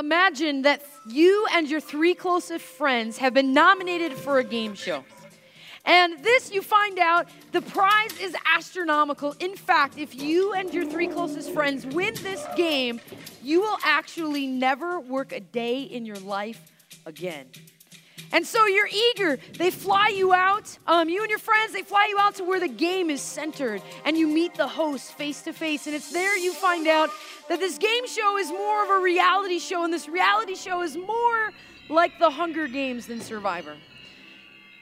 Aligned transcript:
imagine 0.00 0.62
that 0.62 0.82
you 1.06 1.46
and 1.52 1.68
your 1.68 1.80
three 1.80 2.14
closest 2.14 2.64
friends 2.64 3.18
have 3.18 3.34
been 3.34 3.52
nominated 3.52 4.14
for 4.14 4.38
a 4.38 4.44
game 4.44 4.74
show. 4.74 5.04
And 5.84 6.22
this, 6.22 6.52
you 6.52 6.62
find 6.62 6.98
out, 6.98 7.28
the 7.52 7.62
prize 7.62 8.18
is 8.20 8.34
astronomical. 8.56 9.34
In 9.40 9.56
fact, 9.56 9.96
if 9.98 10.14
you 10.14 10.52
and 10.52 10.72
your 10.74 10.84
three 10.84 11.06
closest 11.06 11.52
friends 11.52 11.86
win 11.86 12.14
this 12.22 12.44
game, 12.56 13.00
you 13.42 13.60
will 13.60 13.78
actually 13.84 14.46
never 14.46 15.00
work 15.00 15.32
a 15.32 15.40
day 15.40 15.82
in 15.82 16.04
your 16.04 16.18
life 16.18 16.72
again. 17.06 17.46
And 18.32 18.46
so 18.46 18.66
you're 18.66 18.88
eager. 18.88 19.38
They 19.58 19.70
fly 19.70 20.08
you 20.08 20.32
out, 20.32 20.78
um, 20.86 21.08
you 21.08 21.20
and 21.20 21.30
your 21.30 21.38
friends, 21.40 21.72
they 21.72 21.82
fly 21.82 22.06
you 22.10 22.18
out 22.18 22.36
to 22.36 22.44
where 22.44 22.60
the 22.60 22.68
game 22.68 23.10
is 23.10 23.20
centered, 23.20 23.82
and 24.04 24.16
you 24.16 24.28
meet 24.28 24.54
the 24.54 24.68
host 24.68 25.14
face 25.14 25.42
to 25.42 25.52
face. 25.52 25.86
And 25.86 25.96
it's 25.96 26.12
there 26.12 26.36
you 26.38 26.52
find 26.52 26.86
out 26.86 27.10
that 27.48 27.58
this 27.58 27.76
game 27.78 28.06
show 28.06 28.38
is 28.38 28.48
more 28.50 28.84
of 28.84 28.90
a 28.90 29.02
reality 29.02 29.58
show, 29.58 29.84
and 29.84 29.92
this 29.92 30.08
reality 30.08 30.54
show 30.54 30.82
is 30.82 30.96
more 30.96 31.52
like 31.88 32.18
the 32.20 32.30
Hunger 32.30 32.68
Games 32.68 33.06
than 33.06 33.20
Survivor. 33.20 33.76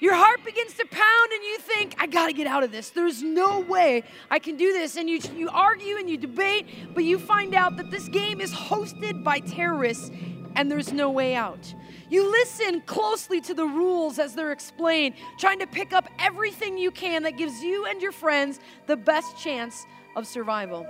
Your 0.00 0.14
heart 0.14 0.44
begins 0.44 0.74
to 0.74 0.86
pound, 0.86 1.32
and 1.32 1.42
you 1.42 1.58
think, 1.58 1.96
I 1.98 2.06
gotta 2.06 2.32
get 2.32 2.46
out 2.46 2.62
of 2.62 2.70
this. 2.70 2.90
There's 2.90 3.20
no 3.20 3.60
way 3.60 4.04
I 4.30 4.38
can 4.38 4.56
do 4.56 4.72
this. 4.72 4.96
And 4.96 5.10
you, 5.10 5.18
you 5.34 5.48
argue 5.48 5.96
and 5.96 6.08
you 6.08 6.16
debate, 6.16 6.66
but 6.94 7.02
you 7.02 7.18
find 7.18 7.52
out 7.52 7.76
that 7.78 7.90
this 7.90 8.08
game 8.08 8.40
is 8.40 8.52
hosted 8.52 9.24
by 9.24 9.40
terrorists, 9.40 10.12
and 10.56 10.70
there's 10.70 10.92
no 10.92 11.10
way 11.10 11.34
out. 11.34 11.74
You 12.10 12.30
listen 12.30 12.80
closely 12.82 13.40
to 13.42 13.54
the 13.54 13.66
rules 13.66 14.18
as 14.18 14.34
they're 14.34 14.52
explained, 14.52 15.14
trying 15.38 15.58
to 15.58 15.66
pick 15.66 15.92
up 15.92 16.08
everything 16.18 16.78
you 16.78 16.90
can 16.90 17.22
that 17.24 17.36
gives 17.36 17.62
you 17.62 17.86
and 17.86 18.00
your 18.00 18.12
friends 18.12 18.60
the 18.86 18.96
best 18.96 19.36
chance 19.38 19.86
of 20.16 20.26
survival. 20.26 20.86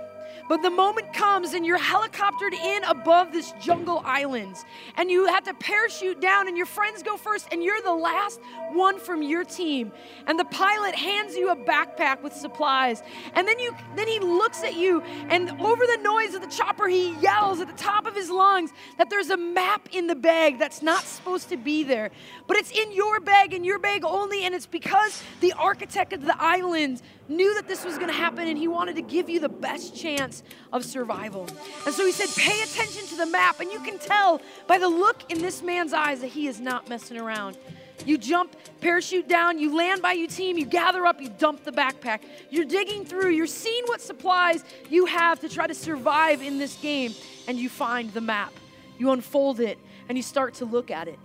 But 0.47 0.61
the 0.61 0.69
moment 0.69 1.13
comes 1.13 1.53
and 1.53 1.65
you're 1.65 1.79
helicoptered 1.79 2.53
in 2.53 2.83
above 2.85 3.31
this 3.31 3.53
jungle 3.61 4.01
islands 4.05 4.65
and 4.95 5.11
you 5.11 5.27
have 5.27 5.43
to 5.43 5.53
parachute 5.53 6.21
down 6.21 6.47
and 6.47 6.57
your 6.57 6.65
friends 6.65 7.03
go 7.03 7.17
first 7.17 7.47
and 7.51 7.63
you're 7.63 7.81
the 7.81 7.93
last 7.93 8.39
one 8.71 8.99
from 8.99 9.21
your 9.21 9.43
team. 9.43 9.91
And 10.27 10.39
the 10.39 10.45
pilot 10.45 10.95
hands 10.95 11.35
you 11.35 11.49
a 11.49 11.55
backpack 11.55 12.21
with 12.21 12.33
supplies. 12.33 13.03
And 13.33 13.47
then 13.47 13.59
you 13.59 13.75
then 13.95 14.07
he 14.07 14.19
looks 14.19 14.63
at 14.63 14.75
you 14.75 15.01
and 15.01 15.49
over 15.61 15.85
the 15.85 15.99
noise 16.01 16.33
of 16.33 16.41
the 16.41 16.47
chopper 16.47 16.87
he 16.87 17.13
yells 17.15 17.59
at 17.59 17.67
the 17.67 17.83
top 17.83 18.07
of 18.07 18.15
his 18.15 18.29
lungs 18.29 18.71
that 18.97 19.09
there's 19.09 19.29
a 19.29 19.37
map 19.37 19.89
in 19.91 20.07
the 20.07 20.15
bag 20.15 20.59
that's 20.59 20.81
not 20.81 21.03
supposed 21.03 21.49
to 21.49 21.57
be 21.57 21.83
there. 21.83 22.11
But 22.47 22.57
it's 22.57 22.71
in 22.71 22.91
your 22.91 23.19
bag 23.19 23.53
and 23.53 23.65
your 23.65 23.79
bag 23.79 24.03
only 24.03 24.43
and 24.43 24.55
it's 24.55 24.65
because 24.65 25.21
the 25.41 25.53
architect 25.53 26.13
of 26.13 26.25
the 26.25 26.35
island 26.41 27.01
knew 27.29 27.53
that 27.55 27.67
this 27.67 27.85
was 27.85 27.95
going 27.95 28.09
to 28.09 28.13
happen 28.13 28.47
and 28.47 28.57
he 28.57 28.67
wanted 28.67 28.95
to 28.95 29.01
give 29.01 29.29
you 29.29 29.39
the 29.39 29.49
best 29.49 29.95
chance 29.95 30.43
of 30.73 30.83
survival. 30.83 31.47
And 31.85 31.93
so 31.93 32.05
he 32.05 32.11
said, 32.11 32.29
Pay 32.35 32.61
attention 32.63 33.05
to 33.07 33.15
the 33.15 33.25
map. 33.27 33.59
And 33.59 33.71
you 33.71 33.79
can 33.79 33.99
tell 33.99 34.41
by 34.67 34.77
the 34.77 34.87
look 34.87 35.31
in 35.31 35.41
this 35.41 35.61
man's 35.61 35.93
eyes 35.93 36.21
that 36.21 36.27
he 36.27 36.47
is 36.47 36.59
not 36.59 36.89
messing 36.89 37.17
around. 37.17 37.57
You 38.05 38.17
jump, 38.17 38.55
parachute 38.81 39.27
down, 39.27 39.59
you 39.59 39.75
land 39.75 40.01
by 40.01 40.13
your 40.13 40.27
team, 40.27 40.57
you 40.57 40.65
gather 40.65 41.05
up, 41.05 41.21
you 41.21 41.29
dump 41.29 41.63
the 41.63 41.71
backpack. 41.71 42.21
You're 42.49 42.65
digging 42.65 43.05
through, 43.05 43.29
you're 43.29 43.47
seeing 43.47 43.83
what 43.85 44.01
supplies 44.01 44.63
you 44.89 45.05
have 45.05 45.41
to 45.41 45.49
try 45.49 45.67
to 45.67 45.75
survive 45.75 46.41
in 46.41 46.57
this 46.57 46.75
game, 46.77 47.13
and 47.47 47.57
you 47.57 47.69
find 47.69 48.11
the 48.13 48.21
map. 48.21 48.53
You 48.97 49.11
unfold 49.11 49.59
it, 49.59 49.77
and 50.07 50.17
you 50.17 50.21
start 50.21 50.55
to 50.55 50.65
look 50.65 50.91
at 50.91 51.07
it. 51.07 51.19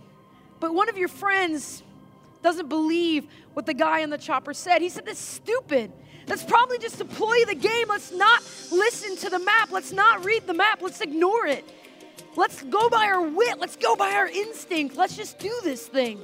But 0.60 0.74
one 0.74 0.88
of 0.88 0.98
your 0.98 1.08
friends 1.08 1.82
doesn't 2.44 2.68
believe 2.68 3.26
what 3.54 3.66
the 3.66 3.74
guy 3.74 4.04
on 4.04 4.10
the 4.10 4.18
chopper 4.18 4.54
said. 4.54 4.82
He 4.82 4.88
said, 4.88 5.06
That's 5.06 5.18
stupid. 5.18 5.90
That's 6.26 6.44
probably 6.44 6.78
just 6.78 6.98
to 6.98 7.04
play 7.04 7.44
the 7.44 7.54
game. 7.54 7.88
Let's 7.88 8.12
not 8.12 8.42
listen 8.70 9.16
to 9.16 9.30
the 9.30 9.38
map. 9.38 9.72
Let's 9.72 9.92
not 9.92 10.24
read 10.24 10.46
the 10.46 10.54
map. 10.54 10.80
Let's 10.80 11.00
ignore 11.00 11.46
it. 11.46 11.64
Let's 12.36 12.62
go 12.62 12.88
by 12.88 13.06
our 13.06 13.22
wit. 13.22 13.58
Let's 13.58 13.76
go 13.76 13.96
by 13.96 14.12
our 14.12 14.28
instinct. 14.28 14.96
Let's 14.96 15.16
just 15.16 15.38
do 15.38 15.52
this 15.64 15.86
thing. 15.86 16.20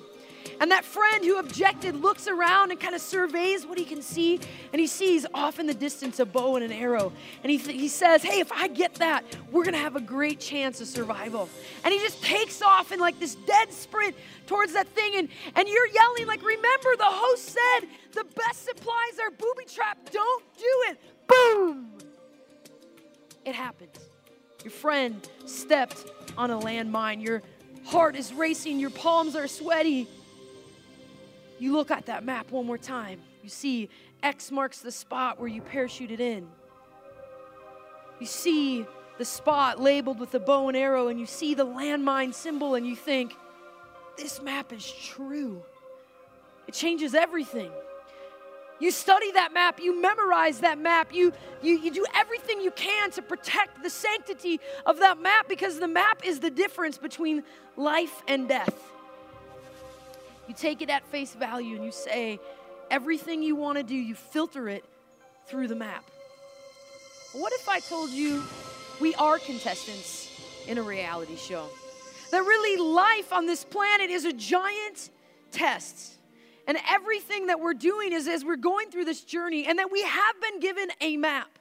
And 0.60 0.70
that 0.70 0.84
friend 0.84 1.24
who 1.24 1.38
objected 1.38 1.96
looks 1.96 2.28
around 2.28 2.70
and 2.70 2.78
kind 2.78 2.94
of 2.94 3.00
surveys 3.00 3.66
what 3.66 3.78
he 3.78 3.84
can 3.84 4.02
see, 4.02 4.40
and 4.72 4.80
he 4.80 4.86
sees 4.86 5.26
off 5.32 5.58
in 5.58 5.66
the 5.66 5.74
distance 5.74 6.20
a 6.20 6.26
bow 6.26 6.56
and 6.56 6.64
an 6.64 6.72
arrow. 6.72 7.12
And 7.42 7.50
he, 7.50 7.58
th- 7.58 7.78
he 7.78 7.88
says, 7.88 8.22
Hey, 8.22 8.40
if 8.40 8.52
I 8.52 8.68
get 8.68 8.96
that, 8.96 9.24
we're 9.50 9.64
gonna 9.64 9.78
have 9.78 9.96
a 9.96 10.00
great 10.00 10.40
chance 10.40 10.80
of 10.80 10.86
survival. 10.86 11.48
And 11.84 11.94
he 11.94 12.00
just 12.00 12.22
takes 12.22 12.60
off 12.62 12.92
in 12.92 13.00
like 13.00 13.18
this 13.18 13.34
dead 13.34 13.72
sprint 13.72 14.14
towards 14.46 14.72
that 14.74 14.88
thing, 14.88 15.14
and, 15.16 15.28
and 15.56 15.68
you're 15.68 15.88
yelling, 15.88 16.26
like, 16.26 16.42
Remember, 16.42 16.96
the 16.96 17.04
host 17.04 17.44
said 17.46 17.88
the 18.12 18.24
best 18.24 18.64
supplies 18.64 19.18
are 19.20 19.30
booby 19.30 19.64
trap. 19.66 19.98
Don't 20.10 20.44
do 20.58 20.84
it. 20.90 21.00
Boom! 21.26 21.92
It 23.44 23.54
happens. 23.54 23.96
Your 24.64 24.72
friend 24.72 25.26
stepped 25.46 26.04
on 26.36 26.50
a 26.50 26.58
landmine. 26.58 27.22
Your 27.22 27.42
heart 27.86 28.16
is 28.16 28.32
racing. 28.32 28.78
Your 28.78 28.90
palms 28.90 29.34
are 29.36 29.48
sweaty. 29.48 30.06
You 31.60 31.72
look 31.72 31.90
at 31.90 32.06
that 32.06 32.24
map 32.24 32.50
one 32.50 32.66
more 32.66 32.78
time. 32.78 33.20
You 33.42 33.50
see 33.50 33.90
X 34.22 34.50
marks 34.50 34.80
the 34.80 34.90
spot 34.90 35.38
where 35.38 35.46
you 35.46 35.60
parachuted 35.60 36.18
in. 36.18 36.48
You 38.18 38.26
see 38.26 38.86
the 39.18 39.26
spot 39.26 39.78
labeled 39.78 40.18
with 40.18 40.30
the 40.30 40.40
bow 40.40 40.68
and 40.68 40.76
arrow, 40.76 41.08
and 41.08 41.20
you 41.20 41.26
see 41.26 41.52
the 41.52 41.66
landmine 41.66 42.32
symbol, 42.32 42.74
and 42.76 42.86
you 42.86 42.96
think, 42.96 43.34
this 44.16 44.40
map 44.40 44.72
is 44.72 44.90
true. 44.90 45.62
It 46.66 46.72
changes 46.72 47.14
everything. 47.14 47.70
You 48.78 48.90
study 48.90 49.30
that 49.32 49.52
map, 49.52 49.80
you 49.80 50.00
memorize 50.00 50.60
that 50.60 50.78
map, 50.78 51.12
you, 51.12 51.34
you, 51.60 51.78
you 51.78 51.90
do 51.90 52.06
everything 52.14 52.62
you 52.62 52.70
can 52.70 53.10
to 53.10 53.20
protect 53.20 53.82
the 53.82 53.90
sanctity 53.90 54.60
of 54.86 54.98
that 55.00 55.20
map 55.20 55.46
because 55.46 55.78
the 55.78 55.88
map 55.88 56.24
is 56.24 56.40
the 56.40 56.50
difference 56.50 56.96
between 56.96 57.42
life 57.76 58.22
and 58.26 58.48
death. 58.48 58.74
You 60.50 60.56
take 60.56 60.82
it 60.82 60.90
at 60.90 61.06
face 61.06 61.32
value 61.32 61.76
and 61.76 61.84
you 61.84 61.92
say, 61.92 62.40
everything 62.90 63.40
you 63.40 63.54
want 63.54 63.78
to 63.78 63.84
do, 63.84 63.94
you 63.94 64.16
filter 64.16 64.68
it 64.68 64.84
through 65.46 65.68
the 65.68 65.76
map. 65.76 66.04
What 67.34 67.52
if 67.52 67.68
I 67.68 67.78
told 67.78 68.10
you 68.10 68.42
we 69.00 69.14
are 69.14 69.38
contestants 69.38 70.28
in 70.66 70.76
a 70.76 70.82
reality 70.82 71.36
show? 71.36 71.68
That 72.32 72.40
really 72.40 72.82
life 72.82 73.32
on 73.32 73.46
this 73.46 73.64
planet 73.64 74.10
is 74.10 74.24
a 74.24 74.32
giant 74.32 75.10
test. 75.52 76.14
And 76.66 76.76
everything 76.90 77.46
that 77.46 77.60
we're 77.60 77.72
doing 77.72 78.12
is 78.12 78.26
as 78.26 78.44
we're 78.44 78.56
going 78.56 78.90
through 78.90 79.04
this 79.04 79.22
journey, 79.22 79.66
and 79.68 79.78
that 79.78 79.92
we 79.92 80.02
have 80.02 80.40
been 80.42 80.58
given 80.58 80.88
a 81.00 81.16
map. 81.16 81.60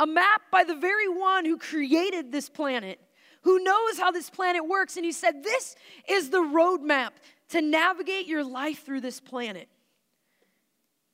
A 0.00 0.06
map 0.06 0.42
by 0.52 0.64
the 0.64 0.74
very 0.74 1.08
one 1.08 1.46
who 1.46 1.56
created 1.56 2.30
this 2.30 2.50
planet, 2.50 3.00
who 3.44 3.64
knows 3.64 3.98
how 3.98 4.10
this 4.10 4.28
planet 4.28 4.68
works. 4.68 4.96
And 4.96 5.06
he 5.06 5.12
said, 5.12 5.42
This 5.42 5.76
is 6.06 6.28
the 6.28 6.40
roadmap 6.40 7.12
to 7.50 7.60
navigate 7.60 8.26
your 8.26 8.44
life 8.44 8.84
through 8.84 9.00
this 9.00 9.20
planet. 9.20 9.68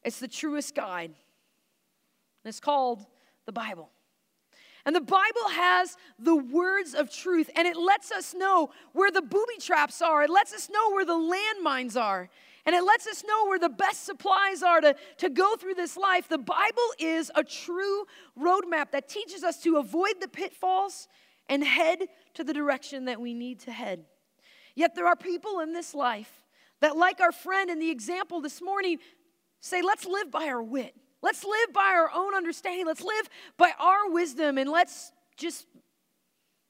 It's 0.04 0.18
the 0.18 0.28
truest 0.28 0.74
guide. 0.74 1.10
And 1.10 2.48
It's 2.48 2.60
called 2.60 3.06
the 3.46 3.52
Bible. 3.52 3.90
And 4.86 4.94
the 4.94 5.00
Bible 5.00 5.48
has 5.50 5.96
the 6.18 6.36
words 6.36 6.94
of 6.94 7.10
truth, 7.10 7.48
and 7.56 7.66
it 7.66 7.76
lets 7.76 8.12
us 8.12 8.34
know 8.34 8.70
where 8.92 9.10
the 9.10 9.22
booby 9.22 9.56
traps 9.58 10.02
are. 10.02 10.22
It 10.22 10.30
lets 10.30 10.52
us 10.52 10.68
know 10.68 10.90
where 10.90 11.06
the 11.06 11.12
landmines 11.12 11.98
are. 11.98 12.28
And 12.66 12.74
it 12.74 12.82
lets 12.82 13.06
us 13.06 13.24
know 13.26 13.46
where 13.46 13.58
the 13.58 13.68
best 13.68 14.04
supplies 14.04 14.62
are 14.62 14.80
to, 14.80 14.94
to 15.18 15.30
go 15.30 15.56
through 15.56 15.74
this 15.74 15.96
life. 15.96 16.28
The 16.28 16.38
Bible 16.38 16.88
is 16.98 17.30
a 17.34 17.44
true 17.44 18.04
roadmap 18.38 18.90
that 18.92 19.08
teaches 19.08 19.42
us 19.42 19.60
to 19.62 19.76
avoid 19.76 20.14
the 20.20 20.28
pitfalls 20.28 21.08
and 21.48 21.62
head 21.62 22.00
to 22.34 22.44
the 22.44 22.54
direction 22.54 23.06
that 23.06 23.20
we 23.20 23.34
need 23.34 23.60
to 23.60 23.72
head. 23.72 24.04
Yet 24.74 24.94
there 24.94 25.06
are 25.06 25.16
people 25.16 25.60
in 25.60 25.72
this 25.72 25.94
life 25.94 26.42
that, 26.80 26.96
like 26.96 27.20
our 27.20 27.32
friend 27.32 27.70
in 27.70 27.78
the 27.78 27.90
example 27.90 28.40
this 28.40 28.60
morning, 28.60 28.98
say, 29.60 29.82
let's 29.82 30.04
live 30.04 30.30
by 30.30 30.46
our 30.46 30.62
wit. 30.62 30.94
Let's 31.22 31.44
live 31.44 31.72
by 31.72 31.94
our 31.94 32.10
own 32.14 32.34
understanding. 32.34 32.84
Let's 32.84 33.02
live 33.02 33.28
by 33.56 33.72
our 33.78 34.10
wisdom 34.10 34.58
and 34.58 34.68
let's 34.68 35.12
just 35.36 35.66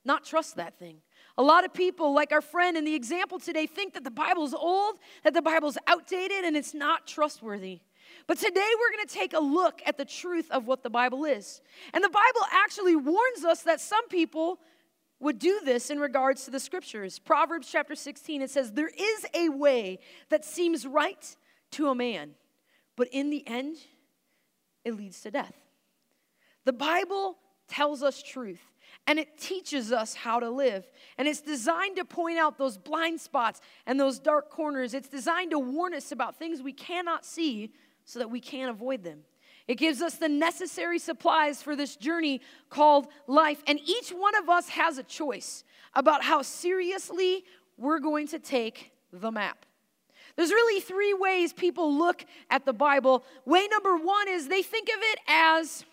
not 0.05 0.25
trust 0.25 0.57
that 0.57 0.79
thing. 0.79 0.99
A 1.37 1.43
lot 1.43 1.65
of 1.65 1.75
people, 1.75 2.15
like 2.15 2.31
our 2.31 2.41
friend 2.41 2.77
in 2.77 2.85
the 2.85 2.95
example 2.95 3.41
today, 3.41 3.67
think 3.67 3.95
that 3.95 4.05
the 4.05 4.11
Bible's 4.11 4.55
old, 4.55 4.97
that 5.25 5.35
the 5.35 5.43
Bible's 5.43 5.77
outdated, 5.89 6.45
and 6.45 6.57
it's 6.57 6.75
not 6.75 7.07
trustworthy. 7.07 7.81
But 8.29 8.39
today 8.39 8.69
we're 8.79 8.97
going 8.97 9.09
to 9.09 9.15
take 9.15 9.33
a 9.33 9.41
look 9.41 9.83
at 9.85 9.97
the 9.97 10.05
truth 10.05 10.49
of 10.51 10.67
what 10.69 10.83
the 10.83 10.91
Bible 10.91 11.25
is. 11.25 11.61
And 11.93 12.05
the 12.05 12.09
Bible 12.09 12.47
actually 12.53 12.95
warns 12.95 13.45
us 13.45 13.63
that 13.63 13.81
some 13.81 14.07
people 14.09 14.61
would 15.21 15.39
do 15.39 15.61
this 15.65 15.91
in 15.91 15.99
regards 15.99 16.45
to 16.45 16.51
the 16.51 16.61
scriptures. 16.61 17.19
Proverbs 17.19 17.69
chapter 17.71 17.95
16, 17.95 18.43
it 18.43 18.51
says, 18.51 18.73
There 18.73 18.91
is 18.91 19.27
a 19.35 19.49
way 19.49 19.99
that 20.29 20.45
seems 20.45 20.87
right 20.87 21.37
to 21.73 21.89
a 21.89 21.95
man, 21.95 22.33
but 22.97 23.09
in 23.11 23.31
the 23.31 23.47
end, 23.47 23.77
it 24.85 24.97
leads 24.97 25.21
to 25.23 25.31
death. 25.31 25.55
The 26.65 26.73
Bible 26.73 27.39
tells 27.69 28.03
us 28.03 28.23
truth 28.23 28.61
and 29.07 29.19
it 29.19 29.39
teaches 29.39 29.93
us 29.93 30.15
how 30.15 30.41
to 30.41 30.49
live. 30.49 30.89
And 31.19 31.29
it's 31.29 31.41
designed 31.41 31.97
to 31.97 32.05
point 32.05 32.39
out 32.39 32.59
those 32.59 32.79
blind 32.79 33.21
spots 33.21 33.61
and 33.87 33.99
those 33.99 34.19
dark 34.19 34.51
corners. 34.51 34.95
It's 34.95 35.09
designed 35.09 35.51
to 35.51 35.59
warn 35.59 35.95
us 35.95 36.13
about 36.13 36.39
things 36.39 36.63
we 36.63 36.73
cannot 36.73 37.25
see 37.25 37.73
so 38.05 38.19
that 38.19 38.31
we 38.31 38.41
can 38.41 38.69
avoid 38.69 39.03
them. 39.03 39.21
It 39.67 39.77
gives 39.77 40.03
us 40.03 40.17
the 40.17 40.29
necessary 40.29 40.99
supplies 40.99 41.63
for 41.63 41.75
this 41.75 41.97
journey 41.97 42.41
called 42.69 43.07
life. 43.27 43.63
And 43.67 43.81
each 43.81 44.11
one 44.11 44.35
of 44.37 44.49
us 44.49 44.69
has 44.69 44.99
a 44.99 45.03
choice. 45.03 45.65
about 45.95 46.25
how 46.25 46.43
seriously 46.43 47.45
we're 47.77 48.01
going 48.01 48.27
to 48.29 48.39
take 48.39 48.91
the 49.13 49.31
map. 49.31 49.65
There's 50.37 50.51
really 50.51 50.81
three 50.81 51.15
ways 51.15 51.53
people 51.53 51.97
look 51.97 52.25
at 52.51 52.65
the 52.65 52.73
Bible. 52.73 53.25
Way 53.45 53.69
number 53.69 53.97
one 53.97 54.29
is 54.29 54.49
they 54.49 54.63
think 54.63 54.89
of 54.89 55.01
it 55.01 55.19
as 55.29 55.85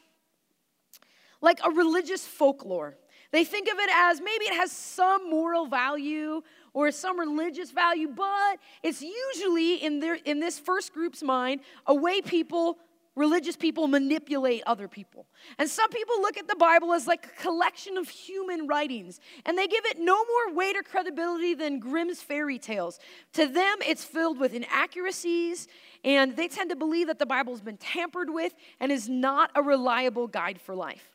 like 1.42 1.60
a 1.64 1.70
religious 1.70 2.26
folklore. 2.26 2.98
They 3.32 3.44
think 3.44 3.72
of 3.72 3.78
it 3.80 3.90
as 3.94 4.20
maybe 4.20 4.46
it 4.46 4.56
has 4.56 4.72
some 4.72 5.30
moral 5.30 5.68
value 5.68 6.42
or 6.74 6.92
some 6.92 7.20
religious 7.20 7.72
value, 7.72 8.08
but 8.08 8.60
it's 8.84 9.02
usually 9.02 9.76
in 9.76 10.00
their 10.00 10.16
in 10.16 10.40
this 10.40 10.60
first 10.60 10.94
group's 10.94 11.22
mind 11.22 11.62
a 11.86 11.96
way 11.96 12.22
people 12.22 12.78
religious 13.16 13.56
people 13.56 13.88
manipulate 13.88 14.64
other 14.66 14.88
people. 14.88 15.28
And 15.58 15.70
some 15.70 15.90
people 15.90 16.22
look 16.22 16.38
at 16.38 16.48
the 16.48 16.56
Bible 16.56 16.94
as 16.94 17.08
like 17.08 17.26
a 17.26 17.42
collection 17.42 17.98
of 17.98 18.08
human 18.08 18.68
writings, 18.68 19.20
and 19.46 19.58
they 19.58 19.68
give 19.68 19.86
it 19.86 20.00
no 20.00 20.16
more 20.16 20.56
weight 20.56 20.76
or 20.78 20.84
credibility 20.84 21.54
than 21.54 21.80
Grimm's 21.80 22.22
fairy 22.22 22.58
tales. 22.58 23.00
To 23.34 23.48
them, 23.48 23.78
it's 23.88 24.04
filled 24.04 24.40
with 24.40 24.54
inaccuracies, 24.54 25.68
and 26.04 26.36
they 26.36 26.48
tend 26.48 26.70
to 26.70 26.76
believe 26.76 27.08
that 27.08 27.20
the 27.20 27.26
Bible's 27.26 27.62
been 27.62 27.78
tampered 27.78 28.30
with 28.30 28.54
and 28.80 28.92
is 28.92 29.10
not 29.10 29.52
a 29.56 29.62
reliable 29.62 30.28
guide 30.28 30.60
for 30.62 30.76
life. 30.76 31.10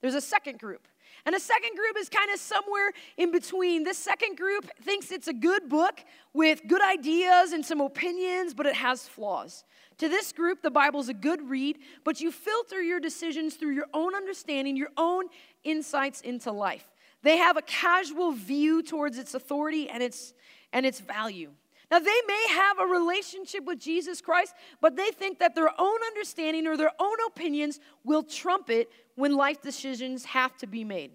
There's 0.00 0.14
a 0.14 0.20
second 0.20 0.58
group. 0.58 0.86
And 1.26 1.34
a 1.34 1.40
second 1.40 1.74
group 1.74 1.96
is 1.98 2.08
kind 2.08 2.30
of 2.32 2.38
somewhere 2.38 2.92
in 3.16 3.32
between. 3.32 3.82
This 3.82 3.98
second 3.98 4.36
group 4.36 4.70
thinks 4.82 5.10
it's 5.10 5.26
a 5.26 5.32
good 5.32 5.68
book 5.68 6.00
with 6.32 6.62
good 6.68 6.80
ideas 6.80 7.50
and 7.50 7.66
some 7.66 7.80
opinions, 7.80 8.54
but 8.54 8.64
it 8.64 8.76
has 8.76 9.08
flaws. 9.08 9.64
To 9.98 10.08
this 10.08 10.32
group, 10.32 10.62
the 10.62 10.70
Bible 10.70 11.00
is 11.00 11.08
a 11.08 11.14
good 11.14 11.50
read, 11.50 11.78
but 12.04 12.20
you 12.20 12.30
filter 12.30 12.80
your 12.80 13.00
decisions 13.00 13.56
through 13.56 13.72
your 13.72 13.88
own 13.92 14.14
understanding, 14.14 14.76
your 14.76 14.90
own 14.96 15.24
insights 15.64 16.20
into 16.20 16.52
life. 16.52 16.84
They 17.22 17.38
have 17.38 17.56
a 17.56 17.62
casual 17.62 18.30
view 18.30 18.82
towards 18.82 19.18
its 19.18 19.34
authority 19.34 19.90
and 19.90 20.02
its, 20.02 20.32
and 20.72 20.86
its 20.86 21.00
value. 21.00 21.50
Now, 21.90 22.00
they 22.00 22.20
may 22.26 22.46
have 22.50 22.80
a 22.80 22.86
relationship 22.86 23.64
with 23.64 23.78
Jesus 23.78 24.20
Christ, 24.20 24.54
but 24.80 24.96
they 24.96 25.10
think 25.10 25.38
that 25.38 25.54
their 25.54 25.70
own 25.78 25.98
understanding 26.06 26.66
or 26.66 26.76
their 26.76 26.90
own 26.98 27.16
opinions 27.28 27.78
will 28.04 28.24
trump 28.24 28.70
it 28.70 28.90
when 29.14 29.36
life 29.36 29.62
decisions 29.62 30.24
have 30.24 30.56
to 30.58 30.66
be 30.66 30.82
made. 30.82 31.12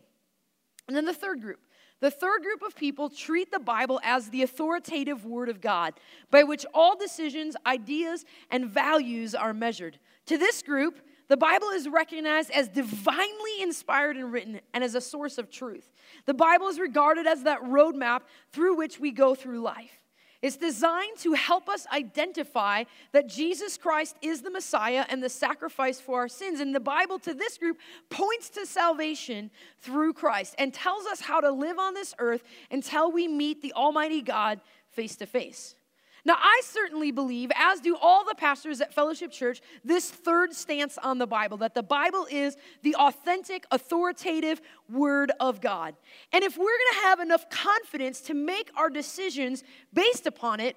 And 0.88 0.96
then 0.96 1.06
the 1.06 1.14
third 1.14 1.42
group. 1.42 1.60
The 2.00 2.10
third 2.10 2.42
group 2.42 2.64
of 2.64 2.76
people 2.76 3.10
treat 3.10 3.52
the 3.52 3.60
Bible 3.60 4.00
as 4.04 4.30
the 4.30 4.42
authoritative 4.42 5.24
Word 5.24 5.50
of 5.50 5.62
God, 5.62 5.94
by 6.32 6.44
which 6.44 6.66
all 6.74 6.98
decisions, 6.98 7.56
ideas, 7.66 8.26
and 8.50 8.66
values 8.66 9.36
are 9.36 9.54
measured. 9.54 10.00
To 10.26 10.38
this 10.38 10.64
group, 10.64 11.00
the 11.28 11.38
Bible 11.38 11.70
is 11.70 11.88
recognized 11.88 12.50
as 12.52 12.68
divinely 12.70 13.62
inspired 13.62 14.18
and 14.18 14.34
written 14.34 14.62
and 14.74 14.84
as 14.84 14.96
a 14.96 15.02
source 15.02 15.38
of 15.38 15.52
truth. 15.52 15.92
The 16.26 16.34
Bible 16.34 16.68
is 16.68 16.80
regarded 16.80 17.28
as 17.28 17.44
that 17.44 17.62
roadmap 17.62 18.22
through 18.52 18.78
which 18.78 19.00
we 19.00 19.12
go 19.12 19.36
through 19.36 19.62
life. 19.62 20.01
It's 20.42 20.58
designed 20.58 21.18
to 21.20 21.34
help 21.34 21.70
us 21.70 21.86
identify 21.94 22.86
that 23.12 23.28
Jesus 23.28 23.78
Christ 23.78 24.16
is 24.22 24.42
the 24.42 24.50
Messiah 24.50 25.06
and 25.08 25.22
the 25.22 25.30
sacrifice 25.30 26.00
for 26.00 26.20
our 26.20 26.28
sins. 26.28 26.60
And 26.60 26.74
the 26.74 26.80
Bible 26.80 27.20
to 27.20 27.34
this 27.34 27.58
group 27.58 27.78
points 28.10 28.50
to 28.52 28.66
salvation 28.66 29.52
through 29.80 30.14
Christ 30.14 30.56
and 30.58 30.74
tells 30.74 31.06
us 31.06 31.22
how 31.22 31.42
to 31.42 31.52
live 31.52 31.78
on 31.78 31.94
this 31.94 32.16
earth 32.18 32.44
until 32.72 33.12
we 33.12 33.28
meet 33.28 33.62
the 33.62 33.74
Almighty 33.74 34.22
God 34.22 34.62
face 34.90 35.16
to 35.18 35.26
face. 35.26 35.76
Now, 36.24 36.36
I 36.38 36.62
certainly 36.64 37.12
believe, 37.12 37.52
as 37.56 37.80
do 37.80 37.98
all 38.00 38.24
the 38.24 38.36
pastors 38.36 38.80
at 38.80 38.94
Fellowship 38.94 39.32
Church, 39.32 39.62
this 39.84 40.10
third 40.10 40.54
stance 40.54 40.98
on 41.00 41.18
the 41.18 41.28
Bible 41.28 41.58
that 41.58 41.74
the 41.74 41.84
Bible 41.84 42.28
is 42.30 42.58
the 42.84 42.96
authentic, 42.96 43.66
authoritative 43.72 44.62
Word 44.90 45.32
of 45.40 45.62
God. 45.62 45.96
And 46.32 46.44
if 46.44 46.58
we're 46.58 46.66
going 46.66 46.94
to 46.94 47.00
have 47.08 47.20
enough 47.20 47.50
confidence 47.50 48.22
to 48.22 48.34
make 48.34 48.72
our 48.76 48.90
decisions 48.90 49.64
based 49.94 50.28
upon 50.28 50.60
it, 50.60 50.76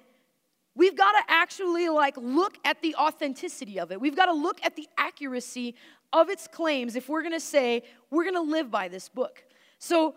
we've 0.75 0.97
got 0.97 1.11
to 1.11 1.21
actually 1.27 1.89
like 1.89 2.17
look 2.17 2.57
at 2.65 2.81
the 2.81 2.95
authenticity 2.95 3.79
of 3.79 3.91
it. 3.91 4.01
We've 4.01 4.15
got 4.15 4.25
to 4.25 4.33
look 4.33 4.59
at 4.63 4.75
the 4.75 4.87
accuracy 4.97 5.75
of 6.11 6.29
its 6.29 6.47
claims 6.47 6.95
if 6.95 7.07
we're 7.07 7.21
going 7.21 7.33
to 7.33 7.39
say 7.39 7.83
we're 8.09 8.23
going 8.23 8.35
to 8.35 8.41
live 8.41 8.71
by 8.71 8.87
this 8.87 9.09
book. 9.09 9.43
So 9.77 10.15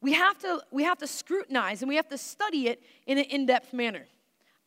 we 0.00 0.12
have 0.14 0.38
to 0.40 0.62
we 0.70 0.84
have 0.84 0.98
to 0.98 1.06
scrutinize 1.06 1.82
and 1.82 1.88
we 1.88 1.96
have 1.96 2.08
to 2.08 2.18
study 2.18 2.68
it 2.68 2.82
in 3.06 3.18
an 3.18 3.24
in-depth 3.24 3.72
manner. 3.72 4.06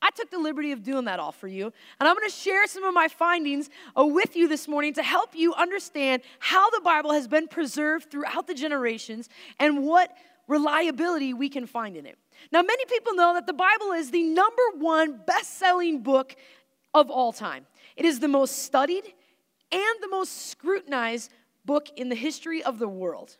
I 0.02 0.10
took 0.12 0.30
the 0.30 0.38
liberty 0.38 0.72
of 0.72 0.84
doing 0.84 1.06
that 1.06 1.20
all 1.20 1.32
for 1.32 1.48
you. 1.48 1.66
And 2.00 2.08
I'm 2.08 2.16
going 2.16 2.30
to 2.30 2.36
share 2.36 2.68
some 2.68 2.84
of 2.84 2.94
my 2.94 3.08
findings 3.08 3.70
uh, 3.98 4.06
with 4.06 4.36
you 4.36 4.48
this 4.48 4.68
morning 4.68 4.94
to 4.94 5.04
help 5.04 5.36
you 5.36 5.54
understand 5.54 6.22
how 6.40 6.70
the 6.70 6.82
Bible 6.82 7.12
has 7.12 7.28
been 7.28 7.48
preserved 7.48 8.12
throughout 8.12 8.48
the 8.48 8.54
generations 8.54 9.30
and 9.60 9.84
what 9.84 10.16
reliability 10.48 11.34
we 11.34 11.50
can 11.50 11.66
find 11.66 11.98
in 11.98 12.06
it. 12.06 12.18
Now, 12.52 12.62
many 12.62 12.86
people 12.86 13.16
know 13.16 13.34
that 13.34 13.48
the 13.48 13.54
Bible 13.54 13.94
is 13.94 14.12
the 14.12 14.24
number 14.24 14.62
one 14.78 15.22
best 15.26 15.58
selling 15.58 16.02
book 16.02 16.36
of 16.94 17.10
all 17.10 17.34
time. 17.34 17.66
It 17.96 18.06
is 18.06 18.20
the 18.20 18.28
most 18.28 18.64
studied 18.64 19.06
and 19.72 19.96
the 20.02 20.10
most 20.10 20.50
scrutinized 20.50 21.32
book 21.66 21.90
in 21.96 22.10
the 22.10 22.16
history 22.16 22.64
of 22.64 22.80
the 22.80 22.88
world. 22.88 23.38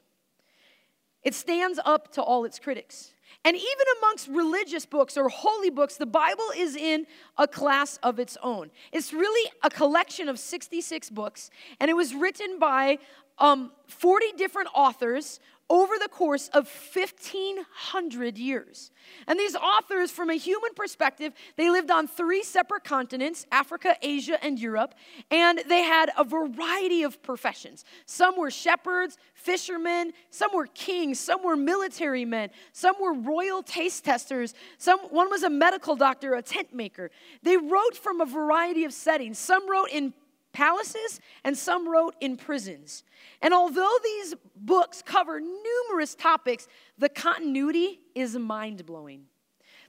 It 1.24 1.34
stands 1.34 1.80
up 1.86 2.12
to 2.14 2.22
all 2.22 2.46
its 2.46 2.60
critics. 2.60 3.12
And 3.46 3.56
even 3.56 3.86
amongst 4.00 4.28
religious 4.28 4.88
books 4.88 5.16
or 5.16 5.30
holy 5.30 5.70
books, 5.70 5.98
the 5.98 6.08
Bible 6.08 6.46
is 6.58 6.76
in 6.76 7.06
a 7.38 7.48
class 7.48 7.98
of 8.02 8.20
its 8.20 8.38
own. 8.42 8.72
It's 8.92 9.14
really 9.14 9.52
a 9.64 9.70
collection 9.70 10.28
of 10.28 10.40
66 10.40 11.12
books, 11.12 11.52
and 11.80 11.92
it 11.92 11.94
was 11.94 12.16
written 12.16 12.58
by 12.58 12.98
um, 13.38 13.72
40 13.88 14.32
different 14.36 14.70
authors 14.74 15.40
over 15.70 15.96
the 16.00 16.08
course 16.08 16.48
of 16.50 16.70
1500 16.94 18.38
years. 18.38 18.92
And 19.28 19.40
these 19.40 19.56
authors, 19.56 20.12
from 20.12 20.30
a 20.30 20.36
human 20.36 20.74
perspective, 20.76 21.34
they 21.56 21.72
lived 21.72 21.90
on 21.90 22.08
three 22.08 22.44
separate 22.44 22.84
continents 22.84 23.46
Africa, 23.52 23.96
Asia, 24.02 24.44
and 24.44 24.60
Europe. 24.60 24.94
And 25.32 25.62
they 25.68 25.82
had 25.82 26.12
a 26.18 26.24
variety 26.24 27.04
of 27.04 27.22
professions. 27.24 27.84
Some 28.06 28.38
were 28.38 28.52
shepherds, 28.52 29.18
fishermen, 29.34 30.14
some 30.30 30.52
were 30.54 30.68
kings, 30.68 31.20
some 31.20 31.44
were 31.44 31.56
military 31.56 32.26
men, 32.26 32.50
some 32.72 32.96
were 33.02 33.14
royal 33.14 33.64
taste 33.64 34.06
testers, 34.06 34.54
some, 34.78 35.00
one 35.10 35.30
was 35.30 35.44
a 35.44 35.50
medical 35.50 35.96
doctor, 35.96 36.36
a 36.36 36.42
tent 36.42 36.74
maker. 36.74 37.10
They 37.42 37.58
wrote 37.58 37.96
from 37.96 38.22
a 38.22 38.26
variety 38.26 38.84
of 38.86 38.94
settings. 38.94 39.40
Some 39.40 39.70
wrote 39.70 39.90
in 39.92 40.14
palaces 40.56 41.20
and 41.44 41.56
some 41.56 41.88
wrote 41.88 42.16
in 42.22 42.38
prisons. 42.38 43.04
And 43.42 43.54
although 43.54 43.96
these 44.04 44.34
books 44.56 45.04
cover 45.04 45.40
numerous 45.40 46.16
topics, 46.16 46.68
the 46.98 47.10
continuity 47.10 48.00
is 48.16 48.36
mind 48.38 48.86
blowing. 48.86 49.26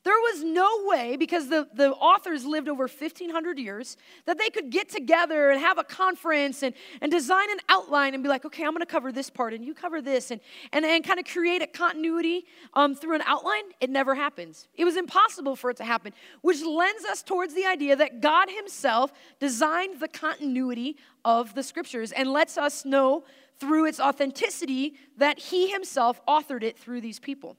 There 0.07 0.15
was 0.15 0.45
no 0.45 0.85
way, 0.85 1.17
because 1.17 1.49
the, 1.49 1.67
the 1.75 1.91
authors 1.91 2.45
lived 2.45 2.69
over 2.69 2.85
1,500 2.85 3.59
years, 3.59 3.97
that 4.25 4.39
they 4.39 4.51
could 4.51 4.71
get 4.71 4.89
together 4.89 5.51
and 5.51 5.61
have 5.61 5.79
a 5.79 5.83
conference 5.83 6.63
and, 6.63 6.77
and 7.01 7.11
design 7.11 7.51
an 7.51 7.59
outline 7.69 8.15
and 8.15 8.23
be 8.23 8.29
like, 8.29 8.45
okay, 8.45 8.63
I'm 8.63 8.71
going 8.71 8.83
to 8.83 8.87
cover 8.87 9.11
this 9.11 9.31
part 9.31 9.53
and 9.53 9.65
you 9.65 9.75
cover 9.75 10.01
this 10.01 10.31
and, 10.31 10.41
and, 10.73 10.85
and 10.85 11.03
kind 11.03 11.19
of 11.19 11.27
create 11.27 11.61
a 11.61 11.67
continuity 11.67 12.45
um, 12.75 12.95
through 12.95 13.17
an 13.17 13.23
outline. 13.27 13.65
It 13.81 13.91
never 13.91 14.15
happens. 14.15 14.69
It 14.77 14.85
was 14.85 14.97
impossible 14.97 15.57
for 15.57 15.71
it 15.71 15.77
to 15.79 15.85
happen, 15.85 16.13
which 16.41 16.63
lends 16.65 17.05
us 17.05 17.25
towards 17.25 17.55
the 17.55 17.67
idea 17.67 17.97
that 17.97 18.21
God 18.21 18.49
Himself 18.49 19.13
designed 19.41 19.99
the 19.99 20.07
continuity 20.07 20.99
of 21.25 21.57
the 21.57 21.65
scriptures 21.65 22.13
and 22.13 22.31
lets 22.31 22.57
us 22.57 22.85
know 22.85 23.25
through 23.59 23.87
its 23.87 23.99
authenticity 23.99 24.95
that 25.17 25.41
He 25.41 25.69
Himself 25.69 26.25
authored 26.29 26.63
it 26.63 26.79
through 26.79 27.01
these 27.01 27.19
people. 27.19 27.57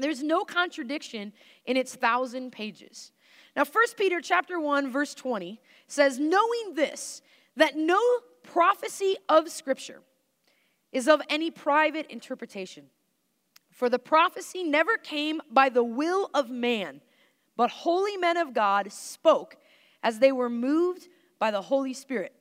There's 0.00 0.22
no 0.22 0.44
contradiction 0.44 1.32
in 1.66 1.76
its 1.76 1.94
thousand 1.94 2.52
pages. 2.52 3.12
Now, 3.56 3.64
1 3.64 3.84
Peter 3.96 4.20
chapter 4.20 4.60
1, 4.60 4.90
verse 4.90 5.14
20 5.14 5.60
says, 5.86 6.18
knowing 6.18 6.74
this, 6.74 7.22
that 7.56 7.76
no 7.76 8.00
prophecy 8.42 9.16
of 9.28 9.48
Scripture 9.48 10.02
is 10.92 11.08
of 11.08 11.20
any 11.28 11.50
private 11.50 12.06
interpretation. 12.10 12.86
For 13.70 13.88
the 13.88 13.98
prophecy 13.98 14.62
never 14.62 14.96
came 14.96 15.40
by 15.50 15.68
the 15.68 15.84
will 15.84 16.30
of 16.34 16.50
man, 16.50 17.00
but 17.56 17.70
holy 17.70 18.16
men 18.16 18.36
of 18.36 18.52
God 18.52 18.92
spoke 18.92 19.56
as 20.02 20.18
they 20.18 20.32
were 20.32 20.50
moved 20.50 21.08
by 21.38 21.50
the 21.50 21.62
Holy 21.62 21.94
Spirit. 21.94 22.34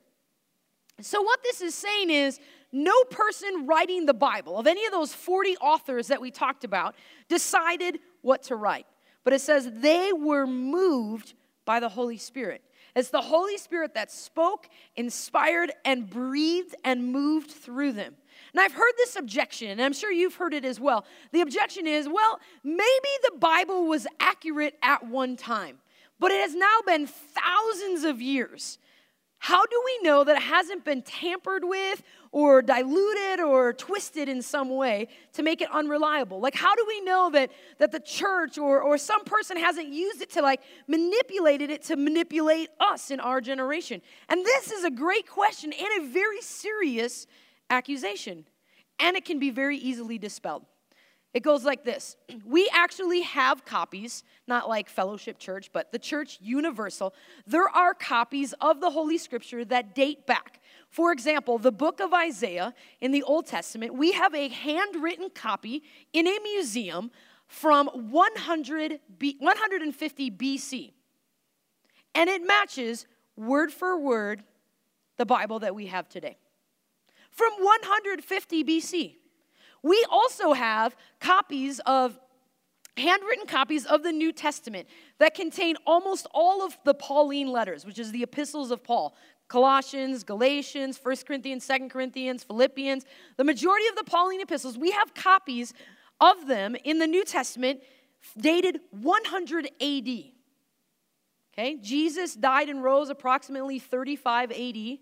So, 1.02 1.22
what 1.22 1.42
this 1.44 1.62
is 1.62 1.74
saying 1.76 2.10
is 2.10 2.40
no 2.72 3.04
person 3.06 3.66
writing 3.66 4.06
the 4.06 4.14
Bible, 4.14 4.58
of 4.58 4.68
any 4.68 4.86
of 4.86 4.92
those 4.92 5.14
40 5.14 5.58
authors 5.58 6.08
that 6.08 6.22
we 6.22 6.32
talked 6.32 6.64
about, 6.64 6.96
decided 7.28 8.00
what 8.22 8.44
to 8.44 8.56
write. 8.56 8.86
But 9.24 9.34
it 9.34 9.42
says 9.42 9.70
they 9.72 10.12
were 10.14 10.46
moved 10.46 11.34
by 11.66 11.80
the 11.80 11.90
Holy 11.90 12.18
Spirit. 12.18 12.64
It's 12.96 13.10
the 13.10 13.22
Holy 13.22 13.58
Spirit 13.58 13.94
that 13.94 14.12
spoke, 14.12 14.68
inspired, 14.96 15.72
and 15.86 16.10
breathed 16.10 16.76
and 16.84 17.12
moved 17.12 17.52
through 17.52 17.94
them. 17.94 18.16
And 18.54 18.62
I've 18.62 18.74
heard 18.74 18.94
this 18.98 19.16
objection, 19.16 19.70
and 19.70 19.82
I'm 19.82 19.94
sure 19.94 20.12
you've 20.12 20.36
heard 20.36 20.54
it 20.54 20.66
as 20.66 20.80
well. 20.80 21.06
The 21.32 21.42
objection 21.42 21.86
is 21.86 22.10
well, 22.10 22.40
maybe 22.64 23.10
the 23.24 23.38
Bible 23.38 23.86
was 23.86 24.08
accurate 24.20 24.78
at 24.82 25.06
one 25.06 25.36
time, 25.36 25.78
but 26.20 26.32
it 26.32 26.42
has 26.42 26.56
now 26.56 26.80
been 26.86 27.08
thousands 27.08 28.04
of 28.04 28.22
years 28.22 28.80
How 29.40 29.66
do 29.66 29.82
we 29.86 30.00
know 30.08 30.26
that 30.26 30.36
it 30.36 30.42
hasn't 30.42 30.84
been 30.84 31.02
tampered 31.02 31.64
with 31.64 32.04
or 32.32 32.62
diluted 32.62 33.40
or 33.40 33.72
twisted 33.72 34.28
in 34.28 34.42
some 34.42 34.70
way 34.70 35.08
to 35.34 35.44
make 35.44 35.62
it 35.62 35.70
unreliable? 35.72 36.42
Like, 36.42 36.56
how 36.56 36.76
do 36.76 36.86
we 36.86 37.00
know 37.02 37.30
that, 37.32 37.50
that 37.78 37.92
the 37.92 38.02
church 38.02 38.58
or, 38.58 38.82
or 38.82 38.98
some 38.98 39.24
person 39.24 39.56
hasn't 39.58 39.88
used 39.88 40.22
it 40.22 40.30
to 40.32 40.42
like 40.42 40.62
manipulated 40.88 41.70
it 41.70 41.84
to 41.84 41.96
manipulate 41.96 42.70
us 42.82 43.12
in 43.12 43.22
our 43.22 43.40
generation? 43.40 44.02
And 44.28 44.46
this 44.46 44.72
is 44.72 44.84
a 44.84 44.92
great 44.92 45.28
question 45.28 45.72
and 45.72 46.04
a 46.04 46.10
very 46.12 46.42
serious 46.42 47.26
accusation. 47.70 48.46
And 49.00 49.16
it 49.16 49.24
can 49.24 49.40
be 49.40 49.52
very 49.52 49.78
easily 49.78 50.18
dispelled. 50.18 50.66
It 51.34 51.44
goes 51.44 51.64
like 51.64 51.84
this 51.84 52.18
We 52.46 52.70
actually 52.74 53.22
have 53.22 53.66
copies, 53.66 54.24
not 54.48 54.68
like 54.68 54.90
Fellowship 54.90 55.40
Church, 55.40 55.70
but 55.72 55.92
the 55.92 56.00
Church 56.00 56.40
Universal. 56.42 57.14
There 57.46 57.70
are 57.70 57.94
copies 57.94 58.54
of 58.62 58.82
the 58.82 58.90
Holy 58.90 59.18
Scripture 59.18 59.64
that 59.66 59.96
date 59.96 60.26
back. 60.26 60.62
For 60.90 61.12
example, 61.12 61.60
the 61.60 61.72
book 61.72 62.00
of 62.00 62.14
Isaiah 62.14 62.74
in 63.00 63.12
the 63.12 63.24
Old 63.24 63.46
Testament, 63.46 63.94
we 63.94 64.12
have 64.14 64.34
a 64.34 64.48
handwritten 64.48 65.30
copy 65.30 65.84
in 66.14 66.28
a 66.28 66.40
museum 66.42 67.12
from 67.48 67.88
100 67.88 69.00
B, 69.18 69.36
150 69.40 70.32
BC. 70.32 70.94
And 72.16 72.30
it 72.30 72.46
matches 72.46 73.06
word 73.36 73.72
for 73.72 74.00
word 74.00 74.44
the 75.18 75.26
Bible 75.26 75.60
that 75.60 75.76
we 75.76 75.88
have 75.88 76.10
today. 76.10 76.38
From 77.30 77.52
150 77.60 78.64
BC. 78.64 79.16
We 79.84 80.06
also 80.10 80.54
have 80.54 80.96
copies 81.20 81.80
of 81.86 82.20
handwritten 82.98 83.46
copies 83.46 83.86
of 83.86 84.04
the 84.04 84.12
New 84.12 84.32
Testament 84.32 84.88
that 85.20 85.34
contain 85.34 85.76
almost 85.88 86.28
all 86.34 86.66
of 86.66 86.78
the 86.84 86.94
Pauline 86.94 87.52
letters, 87.52 87.86
which 87.86 87.98
is 87.98 88.12
the 88.12 88.24
epistles 88.24 88.72
of 88.72 88.84
Paul. 88.84 89.16
Colossians, 89.48 90.24
Galatians, 90.24 91.00
1 91.02 91.16
Corinthians, 91.26 91.68
2 91.68 91.90
Corinthians, 91.90 92.44
Philippians, 92.44 93.06
the 93.38 93.44
majority 93.44 93.88
of 93.88 93.96
the 93.96 94.04
Pauline 94.04 94.42
epistles, 94.42 94.78
we 94.78 94.92
have 94.92 95.14
copies 95.16 95.74
of 96.22 96.48
them 96.48 96.76
in 96.84 97.00
the 97.00 97.08
New 97.08 97.26
Testament 97.26 97.82
dated 98.38 98.80
100 98.92 99.66
AD. 99.66 100.08
Okay, 101.54 101.78
Jesus 101.82 102.36
died 102.36 102.70
and 102.70 102.84
rose 102.84 103.10
approximately 103.10 103.80
35 103.80 104.52
AD. 104.52 104.98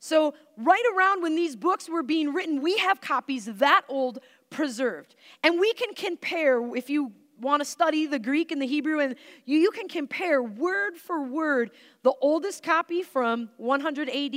So, 0.00 0.34
right 0.56 0.82
around 0.96 1.22
when 1.22 1.34
these 1.34 1.56
books 1.56 1.88
were 1.88 2.02
being 2.02 2.32
written, 2.32 2.62
we 2.62 2.78
have 2.78 3.00
copies 3.00 3.46
that 3.46 3.82
old 3.88 4.20
preserved. 4.50 5.16
And 5.42 5.58
we 5.58 5.72
can 5.72 5.94
compare, 5.94 6.62
if 6.76 6.88
you 6.88 7.12
want 7.40 7.60
to 7.60 7.64
study 7.64 8.06
the 8.06 8.18
Greek 8.18 8.52
and 8.52 8.60
the 8.60 8.66
Hebrew, 8.66 9.00
and 9.00 9.16
you, 9.44 9.58
you 9.58 9.70
can 9.70 9.88
compare 9.88 10.42
word 10.42 10.96
for 10.96 11.22
word 11.22 11.70
the 12.02 12.12
oldest 12.20 12.62
copy 12.62 13.02
from 13.02 13.50
100 13.56 14.08
AD 14.08 14.32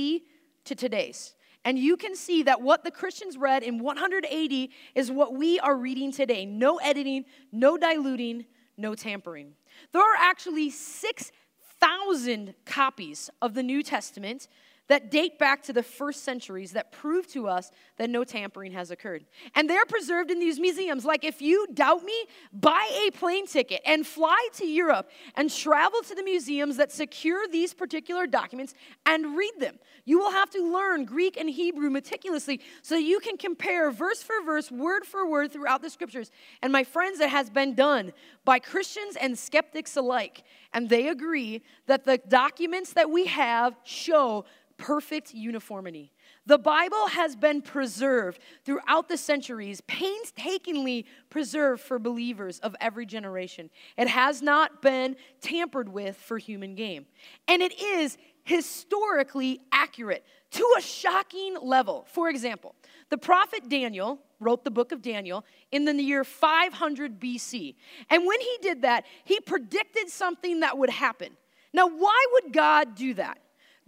to 0.64 0.74
today's. 0.74 1.34
And 1.64 1.78
you 1.78 1.96
can 1.96 2.16
see 2.16 2.42
that 2.42 2.60
what 2.60 2.82
the 2.82 2.90
Christians 2.90 3.36
read 3.36 3.62
in 3.62 3.78
180 3.78 4.70
is 4.94 5.12
what 5.12 5.34
we 5.34 5.60
are 5.60 5.76
reading 5.76 6.10
today. 6.10 6.44
No 6.44 6.78
editing, 6.78 7.24
no 7.52 7.76
diluting, 7.76 8.46
no 8.76 8.94
tampering. 8.94 9.52
There 9.92 10.02
are 10.02 10.16
actually 10.18 10.70
6,000 10.70 12.54
copies 12.64 13.30
of 13.40 13.54
the 13.54 13.62
New 13.62 13.82
Testament 13.84 14.48
that 14.88 15.10
date 15.10 15.38
back 15.38 15.62
to 15.62 15.72
the 15.72 15.82
first 15.82 16.24
centuries 16.24 16.72
that 16.72 16.92
prove 16.92 17.26
to 17.28 17.48
us 17.48 17.70
that 17.96 18.10
no 18.10 18.24
tampering 18.24 18.72
has 18.72 18.90
occurred. 18.90 19.24
And 19.54 19.70
they're 19.70 19.86
preserved 19.86 20.30
in 20.30 20.38
these 20.38 20.58
museums. 20.58 21.04
Like, 21.04 21.24
if 21.24 21.40
you 21.40 21.66
doubt 21.72 22.04
me, 22.04 22.24
buy 22.52 22.88
a 23.06 23.10
plane 23.12 23.46
ticket 23.46 23.80
and 23.86 24.06
fly 24.06 24.48
to 24.54 24.66
Europe 24.66 25.10
and 25.36 25.50
travel 25.50 26.00
to 26.02 26.14
the 26.14 26.24
museums 26.24 26.76
that 26.76 26.92
secure 26.92 27.46
these 27.48 27.72
particular 27.74 28.26
documents 28.26 28.74
and 29.06 29.36
read 29.36 29.52
them. 29.58 29.78
You 30.04 30.18
will 30.18 30.32
have 30.32 30.50
to 30.50 30.72
learn 30.72 31.04
Greek 31.04 31.36
and 31.36 31.48
Hebrew 31.48 31.88
meticulously 31.88 32.60
so 32.82 32.96
that 32.96 33.02
you 33.02 33.20
can 33.20 33.36
compare 33.36 33.90
verse 33.92 34.22
for 34.22 34.42
verse, 34.44 34.70
word 34.70 35.04
for 35.04 35.28
word 35.28 35.52
throughout 35.52 35.82
the 35.82 35.90
scriptures. 35.90 36.30
And 36.60 36.72
my 36.72 36.82
friends, 36.82 37.20
it 37.20 37.30
has 37.30 37.50
been 37.50 37.74
done 37.74 38.12
by 38.44 38.58
Christians 38.58 39.16
and 39.20 39.38
skeptics 39.38 39.96
alike. 39.96 40.42
And 40.72 40.88
they 40.88 41.08
agree 41.08 41.62
that 41.86 42.04
the 42.04 42.18
documents 42.18 42.94
that 42.94 43.10
we 43.10 43.26
have 43.26 43.76
show 43.84 44.44
perfect 44.82 45.32
uniformity. 45.32 46.10
The 46.44 46.58
Bible 46.58 47.06
has 47.06 47.36
been 47.36 47.62
preserved 47.62 48.40
throughout 48.64 49.08
the 49.08 49.16
centuries, 49.16 49.80
painstakingly 49.82 51.06
preserved 51.30 51.82
for 51.82 52.00
believers 52.00 52.58
of 52.58 52.74
every 52.80 53.06
generation. 53.06 53.70
It 53.96 54.08
has 54.08 54.42
not 54.42 54.82
been 54.82 55.14
tampered 55.40 55.88
with 55.88 56.16
for 56.16 56.36
human 56.36 56.74
game. 56.74 57.06
And 57.46 57.62
it 57.62 57.80
is 57.80 58.18
historically 58.42 59.60
accurate 59.70 60.24
to 60.50 60.68
a 60.76 60.80
shocking 60.80 61.56
level. 61.62 62.04
For 62.08 62.28
example, 62.28 62.74
the 63.08 63.18
prophet 63.18 63.68
Daniel 63.68 64.18
wrote 64.40 64.64
the 64.64 64.72
book 64.72 64.90
of 64.90 65.00
Daniel 65.00 65.44
in 65.70 65.84
the 65.84 65.94
year 65.94 66.24
500 66.24 67.20
BC. 67.20 67.76
And 68.10 68.26
when 68.26 68.40
he 68.40 68.58
did 68.60 68.82
that, 68.82 69.06
he 69.22 69.38
predicted 69.38 70.10
something 70.10 70.58
that 70.58 70.76
would 70.76 70.90
happen. 70.90 71.36
Now, 71.72 71.86
why 71.86 72.26
would 72.32 72.52
God 72.52 72.96
do 72.96 73.14
that? 73.14 73.38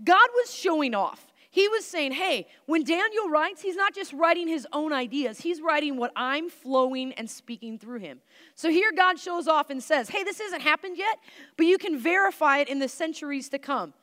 God 0.02 0.28
was 0.34 0.52
showing 0.52 0.94
off. 0.94 1.26
He 1.50 1.68
was 1.68 1.84
saying, 1.84 2.10
hey, 2.10 2.48
when 2.66 2.82
Daniel 2.82 3.28
writes, 3.28 3.62
he's 3.62 3.76
not 3.76 3.94
just 3.94 4.12
writing 4.12 4.48
his 4.48 4.66
own 4.72 4.92
ideas, 4.92 5.38
he's 5.38 5.60
writing 5.60 5.96
what 5.96 6.10
I'm 6.16 6.50
flowing 6.50 7.12
and 7.12 7.30
speaking 7.30 7.78
through 7.78 8.00
him. 8.00 8.20
So 8.56 8.70
here 8.70 8.90
God 8.90 9.20
shows 9.20 9.46
off 9.46 9.70
and 9.70 9.80
says, 9.80 10.08
hey, 10.08 10.24
this 10.24 10.40
hasn't 10.40 10.62
happened 10.62 10.98
yet, 10.98 11.20
but 11.56 11.66
you 11.66 11.78
can 11.78 11.96
verify 11.96 12.58
it 12.58 12.68
in 12.68 12.80
the 12.80 12.88
centuries 12.88 13.48
to 13.50 13.60
come 13.60 13.94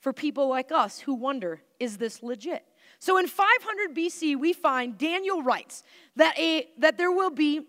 for 0.00 0.12
people 0.12 0.48
like 0.48 0.70
us 0.70 1.00
who 1.00 1.14
wonder, 1.14 1.62
is 1.80 1.96
this 1.96 2.22
legit? 2.22 2.62
So 2.98 3.16
in 3.16 3.26
500 3.26 3.96
BC, 3.96 4.38
we 4.38 4.52
find 4.52 4.98
Daniel 4.98 5.42
writes 5.42 5.84
that, 6.16 6.38
a, 6.38 6.68
that 6.76 6.98
there 6.98 7.10
will 7.10 7.30
be 7.30 7.62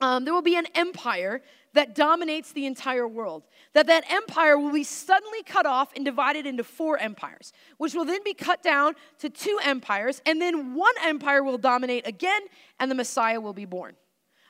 um, 0.00 0.24
there 0.24 0.34
will 0.34 0.42
be 0.42 0.56
an 0.56 0.66
empire 0.74 1.42
that 1.74 1.94
dominates 1.94 2.52
the 2.52 2.66
entire 2.66 3.06
world. 3.06 3.44
That 3.74 3.86
that 3.88 4.04
empire 4.10 4.58
will 4.58 4.72
be 4.72 4.84
suddenly 4.84 5.42
cut 5.42 5.66
off 5.66 5.92
and 5.94 6.04
divided 6.04 6.46
into 6.46 6.64
four 6.64 6.98
empires, 6.98 7.52
which 7.76 7.94
will 7.94 8.04
then 8.04 8.22
be 8.24 8.34
cut 8.34 8.62
down 8.62 8.94
to 9.18 9.28
two 9.28 9.58
empires, 9.62 10.22
and 10.24 10.40
then 10.40 10.74
one 10.74 10.94
empire 11.04 11.42
will 11.42 11.58
dominate 11.58 12.06
again, 12.06 12.42
and 12.80 12.90
the 12.90 12.94
Messiah 12.94 13.40
will 13.40 13.52
be 13.52 13.64
born. 13.64 13.94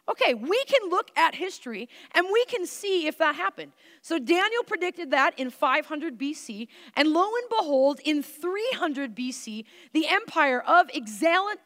Okay, 0.09 0.33
we 0.33 0.65
can 0.65 0.89
look 0.89 1.11
at 1.17 1.35
history 1.35 1.87
and 2.13 2.27
we 2.33 2.45
can 2.47 2.67
see 2.67 3.07
if 3.07 3.19
that 3.19 3.35
happened. 3.35 3.73
So 4.01 4.19
Daniel 4.19 4.63
predicted 4.67 5.11
that 5.11 5.39
in 5.39 5.51
500 5.51 6.19
BC, 6.19 6.69
and 6.97 7.09
lo 7.09 7.25
and 7.25 7.49
behold, 7.51 8.01
in 8.05 8.23
300 8.23 9.15
BC, 9.15 9.65
the 9.93 10.09
empire 10.09 10.63
of 10.63 10.89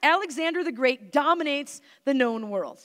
Alexander 0.03 0.65
the 0.65 0.73
Great 0.73 1.13
dominates 1.13 1.81
the 2.05 2.15
known 2.15 2.51
world. 2.51 2.81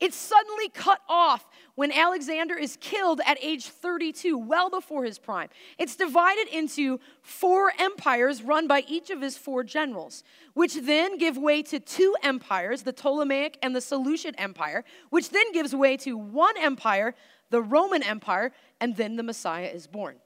It's 0.00 0.16
suddenly 0.16 0.68
cut 0.68 1.00
off 1.08 1.46
when 1.74 1.92
Alexander 1.92 2.56
is 2.56 2.76
killed 2.80 3.20
at 3.26 3.38
age 3.42 3.66
32, 3.66 4.36
well 4.36 4.70
before 4.70 5.04
his 5.04 5.18
prime. 5.18 5.48
It's 5.78 5.96
divided 5.96 6.48
into 6.48 7.00
four 7.22 7.72
empires 7.78 8.42
run 8.42 8.66
by 8.66 8.84
each 8.88 9.10
of 9.10 9.20
his 9.20 9.36
four 9.36 9.64
generals, 9.64 10.24
which 10.54 10.74
then 10.74 11.18
give 11.18 11.36
way 11.36 11.62
to 11.62 11.80
two 11.80 12.14
empires, 12.22 12.82
the 12.82 12.92
Ptolemaic 12.92 13.58
and 13.62 13.74
the 13.74 13.80
Seleucid 13.80 14.34
Empire, 14.38 14.84
which 15.10 15.30
then 15.30 15.52
gives 15.52 15.74
way 15.74 15.96
to 15.98 16.16
one 16.16 16.56
empire, 16.58 17.14
the 17.50 17.62
Roman 17.62 18.02
Empire, 18.02 18.52
and 18.80 18.96
then 18.96 19.16
the 19.16 19.22
Messiah 19.22 19.70
is 19.72 19.86
born. 19.86 20.16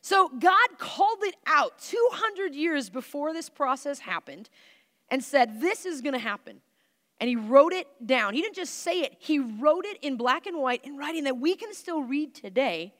So 0.00 0.28
God 0.28 0.78
called 0.78 1.18
it 1.22 1.34
out 1.46 1.78
200 1.80 2.54
years 2.54 2.90
before 2.90 3.32
this 3.32 3.48
process 3.48 3.98
happened 3.98 4.48
and 5.10 5.22
said, 5.22 5.60
This 5.60 5.84
is 5.84 6.00
going 6.00 6.12
to 6.12 6.18
happen 6.20 6.60
and 7.20 7.28
he 7.28 7.36
wrote 7.36 7.72
it 7.72 7.86
down. 8.04 8.34
He 8.34 8.42
didn't 8.42 8.56
just 8.56 8.82
say 8.82 9.00
it, 9.00 9.16
he 9.18 9.38
wrote 9.38 9.84
it 9.86 9.98
in 10.02 10.16
black 10.16 10.46
and 10.46 10.58
white 10.58 10.84
in 10.84 10.96
writing 10.96 11.24
that 11.24 11.38
we 11.38 11.56
can 11.56 11.72
still 11.72 12.02
read 12.02 12.34
today 12.34 12.94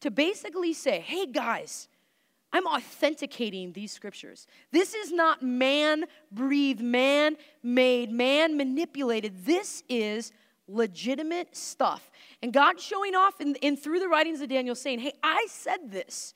to 0.00 0.10
basically 0.10 0.72
say, 0.72 1.00
hey 1.00 1.26
guys, 1.26 1.88
I'm 2.52 2.66
authenticating 2.66 3.72
these 3.72 3.92
scriptures. 3.92 4.46
This 4.72 4.94
is 4.94 5.10
not 5.10 5.42
man 5.42 6.04
breathed, 6.30 6.82
man 6.82 7.36
made, 7.62 8.12
man 8.12 8.56
manipulated. 8.56 9.46
This 9.46 9.82
is 9.88 10.32
legitimate 10.68 11.56
stuff. 11.56 12.10
And 12.42 12.52
God 12.52 12.78
showing 12.78 13.14
off 13.14 13.40
in, 13.40 13.54
in 13.56 13.76
through 13.76 14.00
the 14.00 14.08
writings 14.08 14.40
of 14.42 14.50
Daniel 14.50 14.74
saying, 14.74 14.98
hey, 14.98 15.14
I 15.22 15.46
said 15.48 15.90
this. 15.90 16.34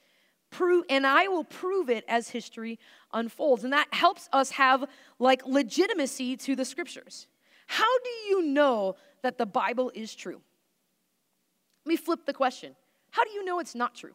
Prove, 0.51 0.85
and 0.89 1.07
I 1.07 1.29
will 1.29 1.45
prove 1.45 1.91
it 1.91 2.05
as 2.09 2.29
history 2.29 2.79
unfolds. 3.13 3.65
And 3.65 3.73
that 3.73 3.89
helps 3.93 4.29
us 4.33 4.51
have 4.51 4.85
like 5.19 5.45
legitimacy 5.47 6.37
to 6.39 6.57
the 6.57 6.65
scriptures. 6.65 7.27
How 7.67 7.99
do 8.05 8.11
you 8.29 8.43
know 8.43 8.97
that 9.23 9.39
the 9.39 9.47
Bible 9.47 9.91
is 9.95 10.15
true? 10.15 10.41
Let 11.85 11.91
me 11.91 11.97
flip 11.97 12.27
the 12.27 12.33
question. 12.33 12.75
How 13.11 13.25
do 13.25 13.31
you 13.31 13.45
know 13.45 13.59
it's 13.59 13.75
not 13.75 13.95
true? 13.95 14.15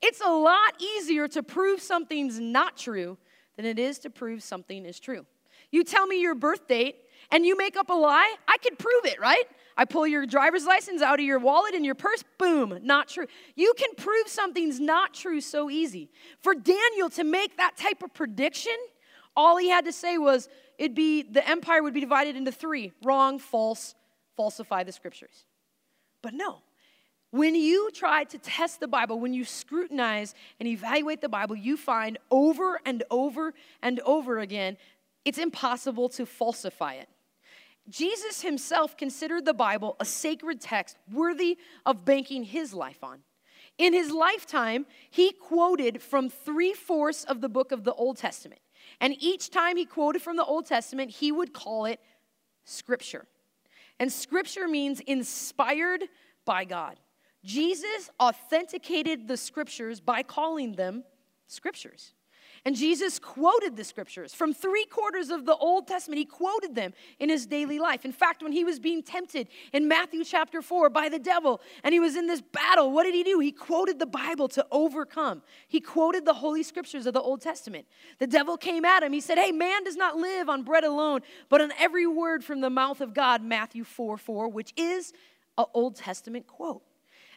It's 0.00 0.20
a 0.20 0.30
lot 0.30 0.80
easier 0.80 1.26
to 1.28 1.42
prove 1.42 1.80
something's 1.80 2.38
not 2.38 2.76
true 2.76 3.18
than 3.56 3.66
it 3.66 3.78
is 3.78 3.98
to 4.00 4.10
prove 4.10 4.42
something 4.42 4.84
is 4.84 5.00
true. 5.00 5.26
You 5.70 5.84
tell 5.84 6.06
me 6.06 6.20
your 6.20 6.34
birth 6.34 6.68
date 6.68 6.96
and 7.30 7.44
you 7.44 7.56
make 7.56 7.76
up 7.76 7.90
a 7.90 7.94
lie, 7.94 8.34
I 8.46 8.56
could 8.58 8.78
prove 8.78 9.04
it, 9.04 9.20
right? 9.20 9.44
I 9.78 9.84
pull 9.84 10.08
your 10.08 10.26
driver's 10.26 10.66
license 10.66 11.02
out 11.02 11.20
of 11.20 11.24
your 11.24 11.38
wallet 11.38 11.74
and 11.74 11.86
your 11.86 11.94
purse, 11.94 12.24
boom, 12.36 12.80
not 12.82 13.06
true. 13.06 13.26
You 13.54 13.72
can 13.78 13.94
prove 13.96 14.26
something's 14.26 14.80
not 14.80 15.14
true 15.14 15.40
so 15.40 15.70
easy. 15.70 16.10
For 16.40 16.52
Daniel 16.52 17.08
to 17.10 17.22
make 17.22 17.56
that 17.58 17.76
type 17.76 18.02
of 18.02 18.12
prediction, 18.12 18.76
all 19.36 19.56
he 19.56 19.68
had 19.68 19.84
to 19.84 19.92
say 19.92 20.18
was 20.18 20.48
it'd 20.78 20.96
be 20.96 21.22
the 21.22 21.48
empire 21.48 21.80
would 21.80 21.94
be 21.94 22.00
divided 22.00 22.34
into 22.34 22.50
three 22.50 22.92
wrong, 23.04 23.38
false, 23.38 23.94
falsify 24.36 24.82
the 24.82 24.90
scriptures. 24.90 25.44
But 26.22 26.34
no, 26.34 26.58
when 27.30 27.54
you 27.54 27.92
try 27.92 28.24
to 28.24 28.38
test 28.38 28.80
the 28.80 28.88
Bible, 28.88 29.20
when 29.20 29.32
you 29.32 29.44
scrutinize 29.44 30.34
and 30.58 30.68
evaluate 30.68 31.20
the 31.20 31.28
Bible, 31.28 31.54
you 31.54 31.76
find 31.76 32.18
over 32.32 32.80
and 32.84 33.04
over 33.12 33.54
and 33.80 34.00
over 34.00 34.40
again 34.40 34.76
it's 35.24 35.38
impossible 35.38 36.08
to 36.08 36.26
falsify 36.26 36.94
it. 36.94 37.08
Jesus 37.88 38.42
himself 38.42 38.96
considered 38.96 39.44
the 39.44 39.54
Bible 39.54 39.96
a 40.00 40.04
sacred 40.04 40.60
text 40.60 40.96
worthy 41.12 41.58
of 41.86 42.04
banking 42.04 42.44
his 42.44 42.74
life 42.74 43.02
on. 43.02 43.20
In 43.78 43.92
his 43.92 44.10
lifetime, 44.10 44.86
he 45.10 45.32
quoted 45.32 46.02
from 46.02 46.28
three 46.28 46.72
fourths 46.72 47.24
of 47.24 47.40
the 47.40 47.48
book 47.48 47.72
of 47.72 47.84
the 47.84 47.94
Old 47.94 48.16
Testament. 48.16 48.60
And 49.00 49.14
each 49.20 49.50
time 49.50 49.76
he 49.76 49.84
quoted 49.84 50.20
from 50.20 50.36
the 50.36 50.44
Old 50.44 50.66
Testament, 50.66 51.10
he 51.10 51.30
would 51.30 51.52
call 51.52 51.84
it 51.84 52.00
Scripture. 52.64 53.26
And 54.00 54.12
Scripture 54.12 54.68
means 54.68 55.00
inspired 55.00 56.04
by 56.44 56.64
God. 56.64 56.98
Jesus 57.44 58.10
authenticated 58.20 59.28
the 59.28 59.36
Scriptures 59.36 60.00
by 60.00 60.22
calling 60.22 60.72
them 60.72 61.04
Scriptures. 61.46 62.12
And 62.64 62.76
Jesus 62.76 63.18
quoted 63.18 63.76
the 63.76 63.84
scriptures 63.84 64.34
from 64.34 64.52
three 64.52 64.84
quarters 64.84 65.30
of 65.30 65.46
the 65.46 65.56
Old 65.56 65.86
Testament. 65.86 66.18
He 66.18 66.24
quoted 66.24 66.74
them 66.74 66.92
in 67.18 67.28
his 67.28 67.46
daily 67.46 67.78
life. 67.78 68.04
In 68.04 68.12
fact, 68.12 68.42
when 68.42 68.52
he 68.52 68.64
was 68.64 68.78
being 68.78 69.02
tempted 69.02 69.48
in 69.72 69.88
Matthew 69.88 70.24
chapter 70.24 70.62
4 70.62 70.90
by 70.90 71.08
the 71.08 71.18
devil 71.18 71.60
and 71.84 71.92
he 71.92 72.00
was 72.00 72.16
in 72.16 72.26
this 72.26 72.40
battle, 72.40 72.92
what 72.92 73.04
did 73.04 73.14
he 73.14 73.22
do? 73.22 73.38
He 73.38 73.52
quoted 73.52 73.98
the 73.98 74.06
Bible 74.06 74.48
to 74.48 74.66
overcome. 74.70 75.42
He 75.68 75.80
quoted 75.80 76.24
the 76.24 76.34
Holy 76.34 76.62
Scriptures 76.62 77.06
of 77.06 77.14
the 77.14 77.20
Old 77.20 77.40
Testament. 77.40 77.86
The 78.18 78.26
devil 78.26 78.56
came 78.56 78.84
at 78.84 79.02
him. 79.02 79.12
He 79.12 79.20
said, 79.20 79.38
Hey, 79.38 79.52
man 79.52 79.84
does 79.84 79.96
not 79.96 80.16
live 80.16 80.48
on 80.48 80.62
bread 80.62 80.84
alone, 80.84 81.20
but 81.48 81.60
on 81.60 81.72
every 81.78 82.06
word 82.06 82.44
from 82.44 82.60
the 82.60 82.70
mouth 82.70 83.00
of 83.00 83.14
God, 83.14 83.42
Matthew 83.42 83.84
4 83.84 84.16
4, 84.16 84.48
which 84.48 84.72
is 84.76 85.12
an 85.56 85.66
Old 85.74 85.96
Testament 85.96 86.46
quote. 86.46 86.82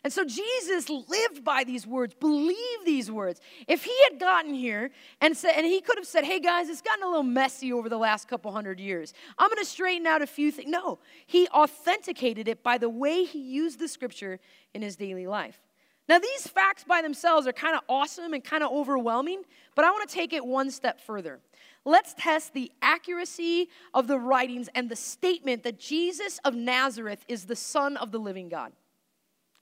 And 0.04 0.12
so 0.12 0.26
Jesus 0.26 0.90
lived 0.90 1.44
by 1.44 1.64
these 1.64 1.86
words, 1.86 2.16
believed 2.16 2.86
these 2.86 3.12
words. 3.12 3.40
If 3.68 3.84
he 3.84 3.96
had 4.10 4.20
gotten 4.20 4.54
here 4.54 4.90
and 5.20 5.38
said, 5.38 5.54
and 5.56 5.66
he 5.66 5.80
could 5.80 5.98
have 5.98 6.08
said, 6.08 6.24
hey 6.24 6.40
guys, 6.40 6.70
it's 6.70 6.82
gotten 6.82 7.04
a 7.04 7.08
little 7.08 7.22
messy 7.22 7.72
over 7.72 7.88
the 7.88 8.00
last 8.00 8.28
couple 8.28 8.52
hundred 8.52 8.80
years. 8.80 9.14
I'm 9.38 9.50
gonna 9.50 9.64
straighten 9.64 10.08
out 10.08 10.24
a 10.24 10.28
few 10.28 10.52
things. 10.52 10.70
No, 10.72 11.00
he 11.28 11.48
authenticated 11.50 12.48
it 12.48 12.64
by 12.64 12.80
the 12.80 12.90
way 12.90 13.26
he 13.26 13.40
used 13.40 13.78
the 13.80 13.88
scripture 13.88 14.40
in 14.74 14.82
his 14.82 14.96
daily 14.96 15.28
life. 15.28 15.62
Now, 16.10 16.18
these 16.18 16.48
facts 16.48 16.84
by 16.84 17.02
themselves 17.02 17.46
are 17.46 17.54
kind 17.54 17.76
of 17.76 17.84
awesome 17.88 18.34
and 18.34 18.44
kind 18.44 18.64
of 18.64 18.72
overwhelming, 18.72 19.44
but 19.76 19.86
I 19.86 19.92
want 19.92 20.10
to 20.10 20.14
take 20.14 20.34
it 20.34 20.44
one 20.44 20.72
step 20.72 21.00
further. 21.00 21.40
Let's 21.86 22.14
test 22.18 22.54
the 22.54 22.72
accuracy 22.82 23.70
of 23.94 24.08
the 24.08 24.20
writings 24.20 24.68
and 24.74 24.90
the 24.90 24.96
statement 24.96 25.64
that 25.64 25.80
Jesus 25.80 26.40
of 26.44 26.56
Nazareth 26.56 27.24
is 27.28 27.46
the 27.46 27.56
Son 27.56 27.98
of 27.98 28.12
the 28.12 28.20
living 28.20 28.50
God. 28.50 28.74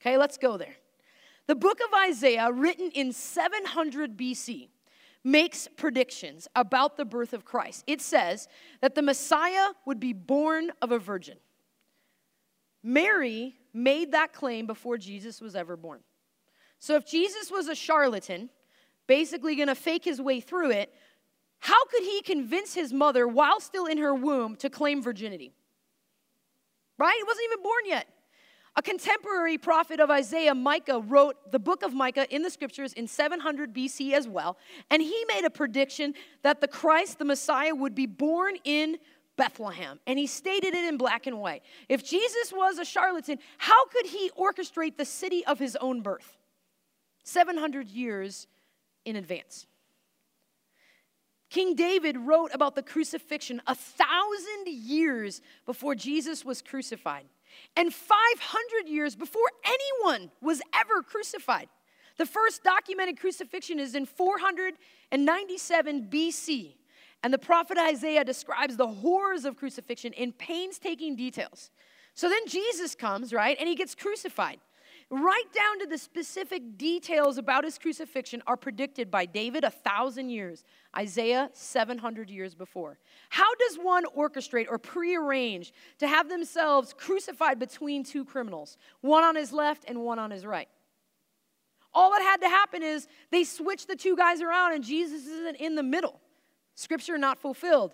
Okay, 0.02 0.18
let's 0.18 0.38
go 0.38 0.58
there. 0.58 0.76
The 1.48 1.56
book 1.56 1.80
of 1.80 1.94
Isaiah, 2.10 2.52
written 2.52 2.92
in 2.92 3.12
700 3.12 4.16
BC, 4.16 4.70
makes 5.24 5.68
predictions 5.76 6.48
about 6.56 6.96
the 6.96 7.06
birth 7.06 7.34
of 7.34 7.44
Christ. 7.44 7.84
It 7.88 8.02
says 8.02 8.48
that 8.82 8.96
the 8.96 9.02
Messiah 9.02 9.70
would 9.86 10.00
be 10.00 10.14
born 10.14 10.72
of 10.82 10.92
a 10.92 11.00
virgin. 11.00 11.38
Mary 12.82 13.56
made 13.74 14.14
that 14.14 14.32
claim 14.32 14.66
before 14.66 14.98
Jesus 14.98 15.42
was 15.42 15.56
ever 15.56 15.76
born. 15.76 16.00
So 16.80 16.96
if 16.96 17.06
Jesus 17.06 17.52
was 17.52 17.68
a 17.68 17.76
charlatan, 17.76 18.50
basically 19.08 19.56
going 19.56 19.68
to 19.68 19.76
fake 19.76 20.06
his 20.06 20.22
way 20.22 20.40
through 20.40 20.72
it, 20.72 20.94
how 21.60 21.84
could 21.86 22.04
he 22.04 22.22
convince 22.22 22.74
his 22.74 22.94
mother 22.94 23.28
while 23.28 23.60
still 23.60 23.86
in 23.86 23.98
her 23.98 24.16
womb 24.16 24.56
to 24.58 24.70
claim 24.70 25.02
virginity? 25.02 25.52
Right? 26.98 27.16
He 27.18 27.24
wasn't 27.24 27.46
even 27.52 27.64
born 27.64 27.84
yet. 27.86 28.08
A 28.80 28.82
contemporary 28.82 29.58
prophet 29.58 30.00
of 30.00 30.10
Isaiah, 30.10 30.56
Micah, 30.56 31.02
wrote 31.02 31.52
the 31.52 31.60
book 31.60 31.84
of 31.84 31.94
Micah 31.94 32.34
in 32.34 32.44
the 32.44 32.50
scriptures 32.50 32.94
in 32.94 33.08
700 33.08 33.74
BC 33.74 34.14
as 34.14 34.26
well, 34.26 34.56
and 34.90 35.02
he 35.02 35.26
made 35.28 35.44
a 35.44 35.50
prediction 35.50 36.14
that 36.44 36.62
the 36.62 36.68
Christ, 36.70 37.20
the 37.20 37.26
Messiah, 37.26 37.76
would 37.76 37.94
be 37.94 38.06
born 38.06 38.56
in 38.64 38.96
Bethlehem. 39.36 40.00
And 40.08 40.18
he 40.18 40.28
stated 40.28 40.74
it 40.74 40.86
in 40.86 40.96
black 40.96 41.28
and 41.28 41.42
white. 41.42 41.62
If 41.90 42.06
Jesus 42.06 42.54
was 42.54 42.80
a 42.80 42.86
charlatan, 42.86 43.40
how 43.58 43.86
could 43.88 44.06
he 44.06 44.32
orchestrate 44.40 44.96
the 44.96 45.04
city 45.04 45.46
of 45.46 45.60
his 45.60 45.76
own 45.82 46.00
birth? 46.00 46.38
700 47.26 47.90
years 47.90 48.48
in 49.04 49.18
advance. 49.18 49.68
King 51.50 51.76
David 51.76 52.16
wrote 52.16 52.52
about 52.54 52.76
the 52.76 52.84
crucifixion 52.84 53.62
a 53.68 53.76
thousand 53.76 54.68
years 54.68 55.42
before 55.66 55.96
Jesus 55.96 56.46
was 56.46 56.62
crucified 56.62 57.26
and 57.76 57.94
500 57.94 58.88
years 58.88 59.16
before 59.16 59.50
anyone 59.66 60.32
was 60.42 60.62
ever 60.74 61.04
crucified. 61.04 61.68
The 62.18 62.26
first 62.26 62.64
documented 62.64 63.20
crucifixion 63.20 63.80
is 63.80 63.96
in 63.96 64.06
497 64.06 66.08
BC. 66.10 66.76
And 67.24 67.34
the 67.34 67.38
prophet 67.38 67.78
Isaiah 67.78 68.24
describes 68.24 68.78
the 68.78 68.88
horrors 68.88 69.46
of 69.46 69.58
crucifixion 69.58 70.14
in 70.14 70.32
painstaking 70.34 71.16
details. 71.16 71.72
So 72.14 72.30
then 72.30 72.48
Jesus 72.48 72.96
comes, 72.96 73.34
right, 73.34 73.58
and 73.60 73.68
he 73.68 73.76
gets 73.76 73.96
crucified 73.96 74.60
right 75.12 75.52
down 75.54 75.80
to 75.80 75.88
the 75.88 75.98
specific 75.98 76.78
details 76.78 77.38
about 77.38 77.64
his 77.64 77.78
crucifixion, 77.78 78.44
are 78.46 78.58
predicted 78.58 79.10
by 79.10 79.26
David 79.26 79.64
a 79.64 79.70
thousand 79.70 80.30
years, 80.30 80.64
Isaiah 80.96 81.50
700 81.54 82.30
years 82.30 82.54
before. 82.54 83.00
How 83.30 83.54
does 83.56 83.78
one 83.78 84.06
orchestrate 84.16 84.68
or 84.70 84.78
prearrange 84.78 85.74
to 85.98 86.08
have 86.08 86.30
themselves 86.30 86.94
crucified 86.96 87.58
between 87.58 88.04
two 88.04 88.24
criminals, 88.24 88.78
one 89.02 89.24
on 89.24 89.36
his 89.36 89.52
left 89.52 89.86
and 89.88 90.02
one 90.02 90.20
on 90.20 90.32
his 90.32 90.46
right? 90.46 90.70
All 91.94 92.12
that 92.12 92.22
had 92.22 92.42
to 92.42 92.50
happen 92.50 92.84
is 92.84 93.08
they 93.32 93.44
switched 93.44 93.88
the 93.88 93.96
two 93.96 94.16
guys 94.16 94.42
around 94.42 94.74
and 94.74 94.84
Jesus 94.84 95.26
isn't 95.26 95.58
in 95.58 95.76
the 95.76 95.84
middle. 95.84 96.20
Scripture 96.76 97.18
not 97.18 97.40
fulfilled, 97.40 97.94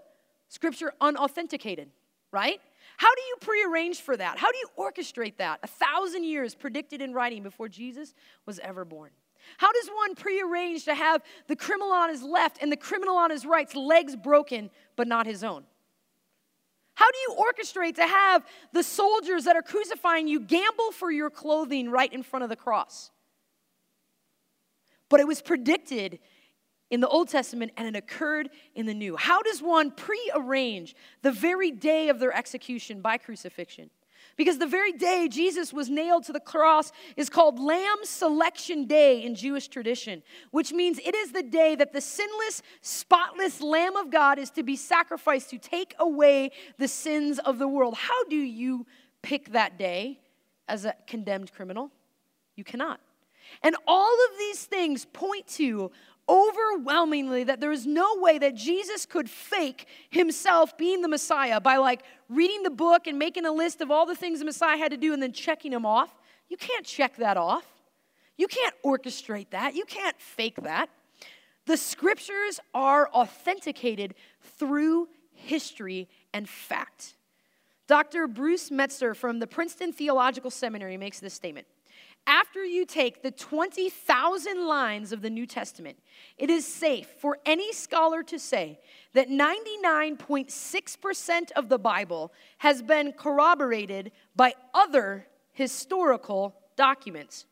scripture 0.50 0.94
unauthenticated, 1.00 1.90
right? 2.32 2.60
How 2.98 3.14
do 3.14 3.22
you 3.22 3.36
prearrange 3.42 4.02
for 4.02 4.16
that? 4.16 4.38
How 4.38 4.52
do 4.52 4.58
you 4.58 4.68
orchestrate 4.78 5.38
that? 5.38 5.60
A 5.64 5.68
thousand 5.68 6.24
years 6.24 6.56
predicted 6.56 7.02
in 7.02 7.14
writing 7.14 7.44
before 7.44 7.68
Jesus 7.68 8.14
was 8.46 8.60
ever 8.60 8.86
born. 8.86 9.12
How 9.58 9.72
does 9.72 9.90
one 9.90 10.16
prearrange 10.16 10.86
to 10.86 10.96
have 10.96 11.22
the 11.48 11.56
criminal 11.56 11.92
on 11.92 12.10
his 12.10 12.24
left 12.24 12.58
and 12.62 12.72
the 12.72 12.78
criminal 12.78 13.16
on 13.16 13.30
his 13.30 13.46
right's 13.46 13.76
legs 13.76 14.16
broken, 14.16 14.70
but 14.96 15.08
not 15.08 15.26
his 15.26 15.44
own? 15.44 15.66
How 16.96 17.12
do 17.12 17.18
you 17.28 17.36
orchestrate 17.38 17.96
to 17.96 18.08
have 18.08 18.46
the 18.72 18.82
soldiers 18.82 19.44
that 19.44 19.56
are 19.56 19.62
crucifying 19.62 20.28
you 20.28 20.40
gamble 20.40 20.92
for 20.92 21.12
your 21.12 21.30
clothing 21.30 21.90
right 21.90 22.12
in 22.12 22.24
front 22.24 22.44
of 22.44 22.50
the 22.50 22.56
cross? 22.56 23.12
But 25.10 25.20
it 25.20 25.28
was 25.28 25.42
predicted 25.42 26.20
in 26.96 27.02
the 27.02 27.10
Old 27.10 27.28
Testament 27.28 27.74
and 27.76 27.90
it 27.90 27.96
occurred 27.98 28.50
in 28.74 28.86
the 28.86 28.94
New. 28.94 29.18
How 29.18 29.42
does 29.42 29.62
one 29.62 29.92
prearrange 29.92 30.96
the 31.24 31.32
very 31.32 31.70
day 31.70 32.08
of 32.08 32.20
their 32.20 32.34
execution 32.34 33.02
by 33.02 33.18
crucifixion? 33.18 33.90
Because 34.38 34.60
the 34.60 34.66
very 34.66 34.94
day 34.94 35.28
Jesus 35.30 35.74
was 35.74 35.90
nailed 35.90 36.24
to 36.24 36.32
the 36.32 36.40
cross 36.40 36.94
is 37.18 37.30
called 37.30 37.60
Lamb 37.60 37.98
Selection 38.04 38.86
Day 38.86 39.24
in 39.24 39.36
Jewish 39.36 39.68
tradition, 39.68 40.24
which 40.52 40.72
means 40.72 40.98
it 41.00 41.14
is 41.14 41.34
the 41.34 41.44
day 41.44 41.76
that 41.76 41.92
the 41.92 42.00
sinless, 42.00 42.62
spotless 42.80 43.60
Lamb 43.60 43.98
of 43.98 44.10
God 44.10 44.40
is 44.40 44.50
to 44.52 44.64
be 44.64 44.78
sacrificed 44.78 45.50
to 45.50 45.58
take 45.58 45.96
away 46.00 46.52
the 46.78 46.88
sins 46.88 47.40
of 47.40 47.60
the 47.60 47.68
world. 47.68 47.96
How 47.96 48.24
do 48.30 48.38
you 48.38 48.86
pick 49.22 49.52
that 49.52 49.78
day 49.78 50.22
as 50.70 50.86
a 50.86 50.96
condemned 51.08 51.52
criminal? 51.52 51.92
You 52.56 52.64
cannot. 52.64 53.02
And 53.64 53.76
all 53.88 54.14
of 54.14 54.38
these 54.40 54.64
things 54.64 55.06
point 55.06 55.48
to 55.48 55.92
overwhelmingly 56.28 57.44
that 57.44 57.60
there 57.60 57.72
is 57.72 57.86
no 57.86 58.18
way 58.18 58.38
that 58.38 58.56
Jesus 58.56 59.06
could 59.06 59.30
fake 59.30 59.88
himself 60.10 60.78
being 60.78 61.02
the 61.02 61.08
Messiah 61.08 61.60
by 61.60 61.78
like 61.78 62.04
reading 62.30 62.64
the 62.64 62.70
book 62.70 63.08
and 63.08 63.20
making 63.20 63.46
a 63.46 63.52
list 63.52 63.82
of 63.82 63.92
all 63.92 64.06
the 64.06 64.16
things 64.16 64.40
the 64.40 64.46
Messiah 64.46 64.78
had 64.78 64.92
to 64.92 64.98
do 64.98 65.14
and 65.14 65.22
then 65.22 65.32
checking 65.34 65.72
them 65.72 65.86
off. 65.86 66.16
You 66.50 66.58
can't 66.58 66.86
check 66.86 67.18
that 67.18 67.38
off. 67.38 67.66
You 68.38 68.48
can't 68.48 68.76
orchestrate 68.84 69.52
that. 69.52 69.76
You 69.76 69.86
can't 69.86 70.20
fake 70.20 70.58
that. 70.64 70.90
The 71.66 71.78
scriptures 71.78 72.60
are 72.74 73.10
authenticated 73.10 74.16
through 74.42 75.08
history 75.32 76.08
and 76.34 76.48
fact. 76.48 77.16
Dr. 77.88 78.28
Bruce 78.28 78.72
Metzger 78.72 79.14
from 79.14 79.40
the 79.40 79.48
Princeton 79.48 79.92
Theological 79.94 80.50
Seminary 80.52 80.98
makes 80.98 81.20
this 81.20 81.34
statement 81.34 81.68
after 82.28 82.64
you 82.64 82.86
take 82.86 83.22
the 83.22 83.32
20,000 83.32 84.68
lines 84.68 85.12
of 85.12 85.22
the 85.22 85.30
New 85.30 85.46
Testament, 85.46 86.00
it 86.38 86.50
is 86.50 86.66
safe 86.66 87.08
for 87.20 87.38
any 87.46 87.72
scholar 87.72 88.24
to 88.24 88.40
say 88.40 88.80
that 89.14 89.30
99.6% 89.30 91.52
of 91.52 91.70
the 91.70 91.78
Bible 91.78 92.34
has 92.58 92.82
been 92.82 93.14
corroborated 93.14 94.12
by 94.36 94.56
other 94.74 95.28
historical 95.54 96.56
documents. 96.76 97.46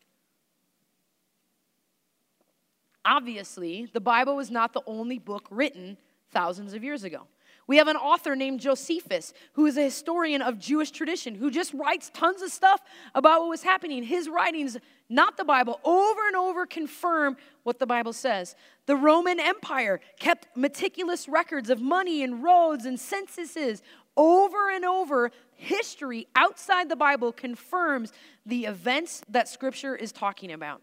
Obviously, 3.05 3.87
the 3.93 4.01
Bible 4.01 4.35
was 4.35 4.49
not 4.49 4.73
the 4.73 4.81
only 4.87 5.19
book 5.19 5.45
written 5.49 5.97
thousands 6.31 6.73
of 6.73 6.83
years 6.83 7.03
ago. 7.03 7.27
We 7.67 7.77
have 7.77 7.87
an 7.87 7.95
author 7.95 8.35
named 8.35 8.59
Josephus, 8.59 9.33
who 9.53 9.65
is 9.65 9.77
a 9.77 9.83
historian 9.83 10.41
of 10.41 10.59
Jewish 10.59 10.91
tradition, 10.91 11.35
who 11.35 11.49
just 11.49 11.73
writes 11.73 12.11
tons 12.13 12.41
of 12.41 12.51
stuff 12.51 12.81
about 13.15 13.41
what 13.41 13.49
was 13.49 13.63
happening. 13.63 14.03
His 14.03 14.27
writings, 14.27 14.77
not 15.09 15.37
the 15.37 15.45
Bible, 15.45 15.79
over 15.83 16.27
and 16.27 16.35
over 16.35 16.65
confirm 16.65 17.37
what 17.63 17.79
the 17.79 17.85
Bible 17.85 18.13
says. 18.13 18.55
The 18.85 18.95
Roman 18.95 19.39
Empire 19.39 20.01
kept 20.19 20.57
meticulous 20.57 21.29
records 21.29 21.69
of 21.69 21.81
money 21.81 22.21
and 22.23 22.43
roads 22.43 22.85
and 22.85 22.99
censuses. 22.99 23.81
Over 24.17 24.69
and 24.69 24.83
over, 24.83 25.31
history 25.55 26.27
outside 26.35 26.89
the 26.89 26.95
Bible 26.95 27.31
confirms 27.31 28.11
the 28.45 28.65
events 28.65 29.21
that 29.29 29.47
Scripture 29.47 29.95
is 29.95 30.11
talking 30.11 30.51
about. 30.51 30.81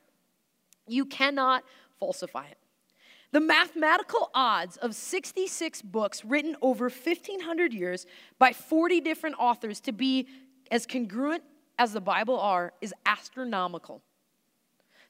You 0.88 1.04
cannot 1.04 1.62
falsify 1.98 2.46
it. 2.46 2.56
The 3.32 3.40
mathematical 3.40 4.30
odds 4.34 4.76
of 4.78 4.94
66 4.94 5.82
books 5.82 6.24
written 6.24 6.56
over 6.62 6.84
1,500 6.84 7.72
years 7.72 8.06
by 8.38 8.52
40 8.52 9.00
different 9.00 9.36
authors 9.38 9.80
to 9.82 9.92
be 9.92 10.26
as 10.70 10.84
congruent 10.84 11.44
as 11.78 11.92
the 11.92 12.00
Bible 12.00 12.38
are 12.38 12.72
is 12.80 12.92
astronomical. 13.06 14.02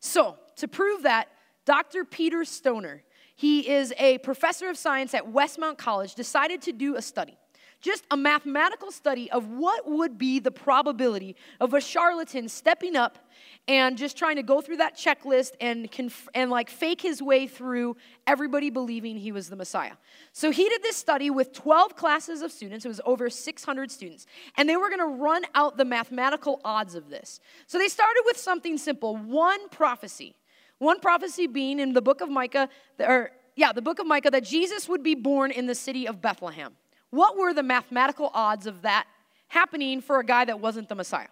So, 0.00 0.38
to 0.56 0.68
prove 0.68 1.02
that, 1.02 1.28
Dr. 1.64 2.04
Peter 2.04 2.44
Stoner, 2.44 3.02
he 3.34 3.68
is 3.68 3.94
a 3.98 4.18
professor 4.18 4.68
of 4.68 4.76
science 4.76 5.14
at 5.14 5.24
Westmont 5.26 5.78
College, 5.78 6.14
decided 6.14 6.60
to 6.62 6.72
do 6.72 6.96
a 6.96 7.02
study 7.02 7.38
just 7.80 8.04
a 8.10 8.16
mathematical 8.16 8.90
study 8.90 9.30
of 9.30 9.48
what 9.48 9.88
would 9.88 10.18
be 10.18 10.38
the 10.38 10.50
probability 10.50 11.36
of 11.60 11.74
a 11.74 11.80
charlatan 11.80 12.48
stepping 12.48 12.96
up 12.96 13.18
and 13.68 13.96
just 13.96 14.16
trying 14.16 14.36
to 14.36 14.42
go 14.42 14.60
through 14.60 14.78
that 14.78 14.96
checklist 14.96 15.52
and, 15.60 15.90
conf- 15.90 16.28
and 16.34 16.50
like 16.50 16.68
fake 16.68 17.00
his 17.00 17.22
way 17.22 17.46
through 17.46 17.96
everybody 18.26 18.70
believing 18.70 19.16
he 19.16 19.32
was 19.32 19.48
the 19.48 19.56
Messiah. 19.56 19.92
So 20.32 20.50
he 20.50 20.68
did 20.68 20.82
this 20.82 20.96
study 20.96 21.30
with 21.30 21.52
12 21.52 21.94
classes 21.94 22.42
of 22.42 22.50
students. 22.52 22.84
It 22.84 22.88
was 22.88 23.00
over 23.04 23.30
600 23.30 23.90
students. 23.90 24.26
And 24.56 24.68
they 24.68 24.76
were 24.76 24.88
going 24.88 25.00
to 25.00 25.22
run 25.22 25.44
out 25.54 25.76
the 25.76 25.84
mathematical 25.84 26.60
odds 26.64 26.94
of 26.94 27.10
this. 27.10 27.40
So 27.66 27.78
they 27.78 27.88
started 27.88 28.22
with 28.26 28.36
something 28.36 28.76
simple 28.76 29.16
one 29.16 29.68
prophecy. 29.68 30.34
One 30.78 30.98
prophecy 30.98 31.46
being 31.46 31.78
in 31.78 31.92
the 31.92 32.02
book 32.02 32.22
of 32.22 32.30
Micah, 32.30 32.68
or 32.98 33.32
yeah, 33.54 33.72
the 33.72 33.82
book 33.82 33.98
of 33.98 34.06
Micah, 34.06 34.30
that 34.30 34.44
Jesus 34.44 34.88
would 34.88 35.02
be 35.02 35.14
born 35.14 35.50
in 35.50 35.66
the 35.66 35.74
city 35.74 36.08
of 36.08 36.22
Bethlehem. 36.22 36.74
What 37.10 37.36
were 37.36 37.52
the 37.52 37.62
mathematical 37.62 38.30
odds 38.34 38.66
of 38.66 38.82
that 38.82 39.06
happening 39.48 40.00
for 40.00 40.20
a 40.20 40.24
guy 40.24 40.44
that 40.44 40.60
wasn't 40.60 40.88
the 40.88 40.94
Messiah? 40.94 41.28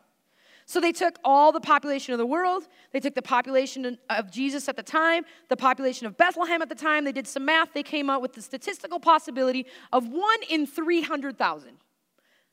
So 0.67 0.81
they 0.81 0.93
took 0.93 1.19
all 1.25 1.51
the 1.51 1.61
population 1.61 2.13
of 2.13 2.19
the 2.19 2.27
world, 2.27 2.69
they 2.93 3.01
took 3.01 3.15
the 3.15 3.23
population 3.23 3.97
of 4.11 4.31
Jesus 4.31 4.69
at 4.69 4.77
the 4.77 4.83
time, 4.83 5.25
the 5.49 5.57
population 5.57 6.07
of 6.07 6.19
Bethlehem 6.19 6.61
at 6.61 6.69
the 6.69 6.75
time, 6.75 7.05
they 7.05 7.13
did 7.13 7.27
some 7.27 7.47
math, 7.47 7.73
they 7.73 7.83
came 7.83 8.11
out 8.11 8.21
with 8.21 8.35
the 8.35 8.43
statistical 8.43 9.01
possibility 9.01 9.65
of 9.95 10.09
1 10.09 10.39
in 10.51 10.67
300,000. 10.67 11.79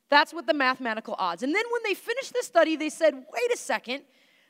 That's 0.10 0.34
what 0.34 0.48
the 0.48 0.54
mathematical 0.54 1.16
odds. 1.18 1.44
And 1.44 1.54
then 1.54 1.64
when 1.72 1.82
they 1.84 1.94
finished 1.94 2.32
the 2.32 2.44
study, 2.44 2.78
they 2.78 2.90
said, 2.90 3.14
wait 3.16 3.54
a 3.54 3.58
second, 3.58 4.04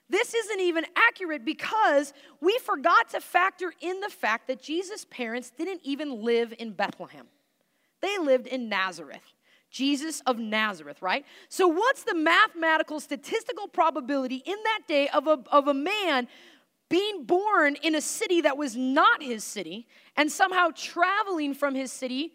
this 0.09 0.35
isn't 0.35 0.59
even 0.59 0.85
accurate 0.95 1.43
because 1.43 2.13
we 2.41 2.59
forgot 2.59 3.09
to 3.09 3.21
factor 3.21 3.73
in 3.81 3.99
the 3.99 4.09
fact 4.09 4.47
that 4.47 4.61
Jesus' 4.61 5.05
parents 5.09 5.51
didn't 5.57 5.81
even 5.83 6.23
live 6.23 6.53
in 6.59 6.71
Bethlehem. 6.71 7.25
They 8.05 8.17
lived 8.19 8.45
in 8.45 8.69
Nazareth. 8.69 9.33
Jesus 9.71 10.21
of 10.21 10.37
Nazareth, 10.37 11.01
right? 11.01 11.25
So, 11.49 11.67
what's 11.67 12.03
the 12.03 12.15
mathematical 12.15 12.99
statistical 12.99 13.67
probability 13.67 14.37
in 14.45 14.55
that 14.63 14.81
day 14.87 15.09
of 15.09 15.27
a, 15.27 15.39
of 15.51 15.67
a 15.67 15.73
man 15.73 16.29
being 16.87 17.25
born 17.25 17.75
in 17.81 17.95
a 17.95 17.99
city 18.01 18.41
that 18.41 18.57
was 18.57 18.75
not 18.75 19.21
his 19.21 19.43
city 19.43 19.87
and 20.15 20.31
somehow 20.31 20.69
traveling 20.75 21.53
from 21.53 21.75
his 21.75 21.91
city, 21.91 22.31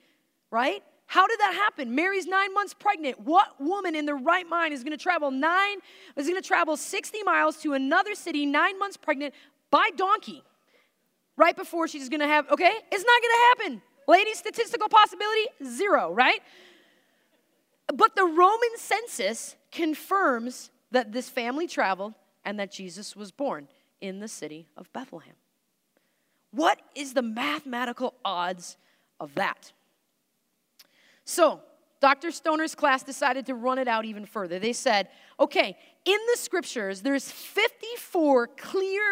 right? 0.51 0.83
How 1.07 1.27
did 1.27 1.41
that 1.41 1.55
happen? 1.55 1.95
Mary's 1.95 2.27
nine 2.27 2.53
months 2.53 2.75
pregnant. 2.75 3.21
What 3.21 3.61
woman 3.61 3.95
in 3.95 4.07
their 4.07 4.17
right 4.17 4.47
mind 4.47 4.75
is 4.75 4.85
going 4.85 4.97
to 4.97 5.03
travel 5.03 5.31
nine, 5.31 5.79
is 6.17 6.27
going 6.27 6.41
to 6.41 6.47
travel 6.47 6.77
60 6.77 7.23
miles 7.23 7.57
to 7.59 7.73
another 7.73 8.15
city, 8.15 8.45
nine 8.45 8.79
months 8.79 8.97
pregnant, 8.97 9.35
by 9.71 9.89
donkey, 9.97 10.43
right 11.37 11.57
before 11.57 11.89
she's 11.89 12.09
going 12.09 12.21
to 12.21 12.27
have, 12.27 12.51
okay? 12.51 12.73
It's 12.93 13.05
not 13.05 13.23
going 13.23 13.33
to 13.33 13.65
happen. 13.65 13.83
Ladies, 14.09 14.39
statistical 14.39 14.89
possibility, 14.89 15.47
zero, 15.65 16.13
right? 16.13 16.41
But 17.95 18.17
the 18.17 18.25
Roman 18.25 18.77
census 18.77 19.57
confirms 19.71 20.71
that 20.91 21.13
this 21.13 21.29
family 21.29 21.67
traveled 21.67 22.15
and 22.45 22.59
that 22.59 22.73
Jesus 22.73 23.15
was 23.15 23.31
born 23.31 23.69
in 24.01 24.21
the 24.21 24.29
city 24.29 24.67
of 24.77 24.93
Bethlehem. 24.93 25.35
What 26.51 26.81
is 26.95 27.15
the 27.15 27.23
mathematical 27.23 28.15
odds 28.25 28.77
of 29.21 29.35
that? 29.37 29.73
So, 31.25 31.61
Dr. 32.01 32.31
Stoner's 32.31 32.75
class 32.75 33.03
decided 33.03 33.47
to 33.47 33.55
run 33.55 33.79
it 33.79 33.87
out 33.87 34.05
even 34.05 34.25
further. 34.25 34.59
They 34.59 34.73
said, 34.73 35.09
okay, 35.39 35.77
in 36.05 36.19
the 36.33 36.39
scriptures, 36.39 37.03
there's 37.03 37.31
54 37.31 38.49
clear 38.57 39.03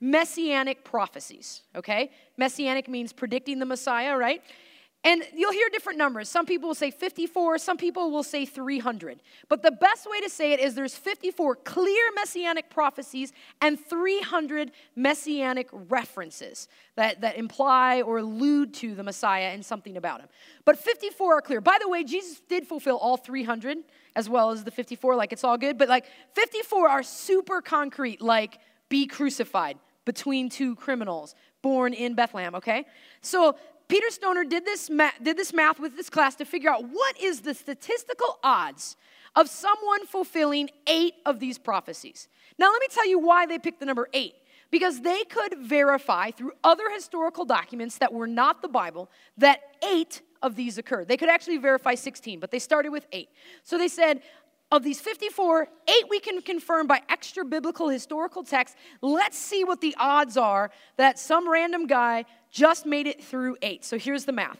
messianic 0.00 0.84
prophecies, 0.84 1.62
okay? 1.74 2.10
Messianic 2.36 2.88
means 2.88 3.12
predicting 3.12 3.58
the 3.58 3.66
Messiah, 3.66 4.16
right? 4.16 4.42
And 5.04 5.22
you'll 5.32 5.52
hear 5.52 5.68
different 5.70 5.96
numbers. 5.96 6.28
Some 6.28 6.44
people 6.44 6.68
will 6.68 6.74
say 6.74 6.90
54, 6.90 7.58
some 7.58 7.76
people 7.76 8.10
will 8.10 8.24
say 8.24 8.44
300. 8.44 9.20
But 9.48 9.62
the 9.62 9.70
best 9.70 10.10
way 10.10 10.20
to 10.20 10.28
say 10.28 10.52
it 10.52 10.58
is 10.58 10.74
there's 10.74 10.96
54 10.96 11.54
clear 11.56 12.02
messianic 12.16 12.68
prophecies 12.68 13.32
and 13.60 13.78
300 13.78 14.72
messianic 14.96 15.68
references 15.72 16.66
that, 16.96 17.20
that 17.20 17.36
imply 17.36 18.02
or 18.02 18.18
allude 18.18 18.74
to 18.74 18.96
the 18.96 19.04
Messiah 19.04 19.50
and 19.52 19.64
something 19.64 19.96
about 19.96 20.20
him. 20.20 20.28
But 20.64 20.78
54 20.78 21.38
are 21.38 21.42
clear. 21.42 21.60
By 21.60 21.78
the 21.80 21.88
way, 21.88 22.02
Jesus 22.02 22.40
did 22.48 22.66
fulfill 22.66 22.96
all 22.96 23.16
300 23.16 23.78
as 24.16 24.28
well 24.28 24.50
as 24.50 24.64
the 24.64 24.72
54, 24.72 25.14
like 25.14 25.32
it's 25.32 25.44
all 25.44 25.56
good. 25.56 25.78
But 25.78 25.88
like 25.88 26.06
54 26.34 26.88
are 26.88 27.02
super 27.04 27.62
concrete, 27.62 28.20
like 28.20 28.58
be 28.88 29.06
crucified 29.06 29.78
between 30.08 30.48
two 30.48 30.74
criminals 30.74 31.34
born 31.60 31.92
in 31.92 32.14
Bethlehem, 32.14 32.54
okay? 32.54 32.86
So 33.20 33.56
Peter 33.88 34.08
Stoner 34.08 34.42
did 34.42 34.64
this, 34.64 34.88
ma- 34.88 35.10
did 35.22 35.36
this 35.36 35.52
math 35.52 35.78
with 35.78 35.96
this 35.96 36.08
class 36.08 36.34
to 36.36 36.46
figure 36.46 36.70
out 36.70 36.88
what 36.88 37.20
is 37.20 37.42
the 37.42 37.52
statistical 37.52 38.38
odds 38.42 38.96
of 39.36 39.50
someone 39.50 40.06
fulfilling 40.06 40.70
eight 40.86 41.12
of 41.26 41.40
these 41.40 41.58
prophecies. 41.58 42.26
Now, 42.58 42.70
let 42.72 42.80
me 42.80 42.86
tell 42.90 43.06
you 43.06 43.18
why 43.18 43.44
they 43.44 43.58
picked 43.58 43.80
the 43.80 43.86
number 43.86 44.08
eight. 44.14 44.34
Because 44.70 45.02
they 45.02 45.24
could 45.24 45.58
verify 45.58 46.30
through 46.30 46.52
other 46.64 46.84
historical 46.94 47.44
documents 47.44 47.98
that 47.98 48.10
were 48.10 48.26
not 48.26 48.62
the 48.62 48.68
Bible 48.68 49.10
that 49.36 49.60
eight 49.86 50.22
of 50.42 50.56
these 50.56 50.78
occurred. 50.78 51.08
They 51.08 51.16
could 51.16 51.28
actually 51.28 51.58
verify 51.58 51.94
16, 51.94 52.40
but 52.40 52.50
they 52.50 52.58
started 52.58 52.90
with 52.90 53.06
eight. 53.12 53.28
So 53.62 53.76
they 53.76 53.88
said, 53.88 54.22
of 54.70 54.82
these 54.82 55.00
54, 55.00 55.68
eight 55.88 56.04
we 56.10 56.20
can 56.20 56.42
confirm 56.42 56.86
by 56.86 57.00
extra 57.08 57.44
biblical 57.44 57.88
historical 57.88 58.42
texts. 58.42 58.76
Let's 59.00 59.38
see 59.38 59.64
what 59.64 59.80
the 59.80 59.94
odds 59.98 60.36
are 60.36 60.70
that 60.96 61.18
some 61.18 61.48
random 61.48 61.86
guy 61.86 62.26
just 62.50 62.84
made 62.86 63.06
it 63.06 63.22
through 63.22 63.56
eight. 63.62 63.84
So 63.84 63.98
here's 63.98 64.24
the 64.24 64.32
math. 64.32 64.58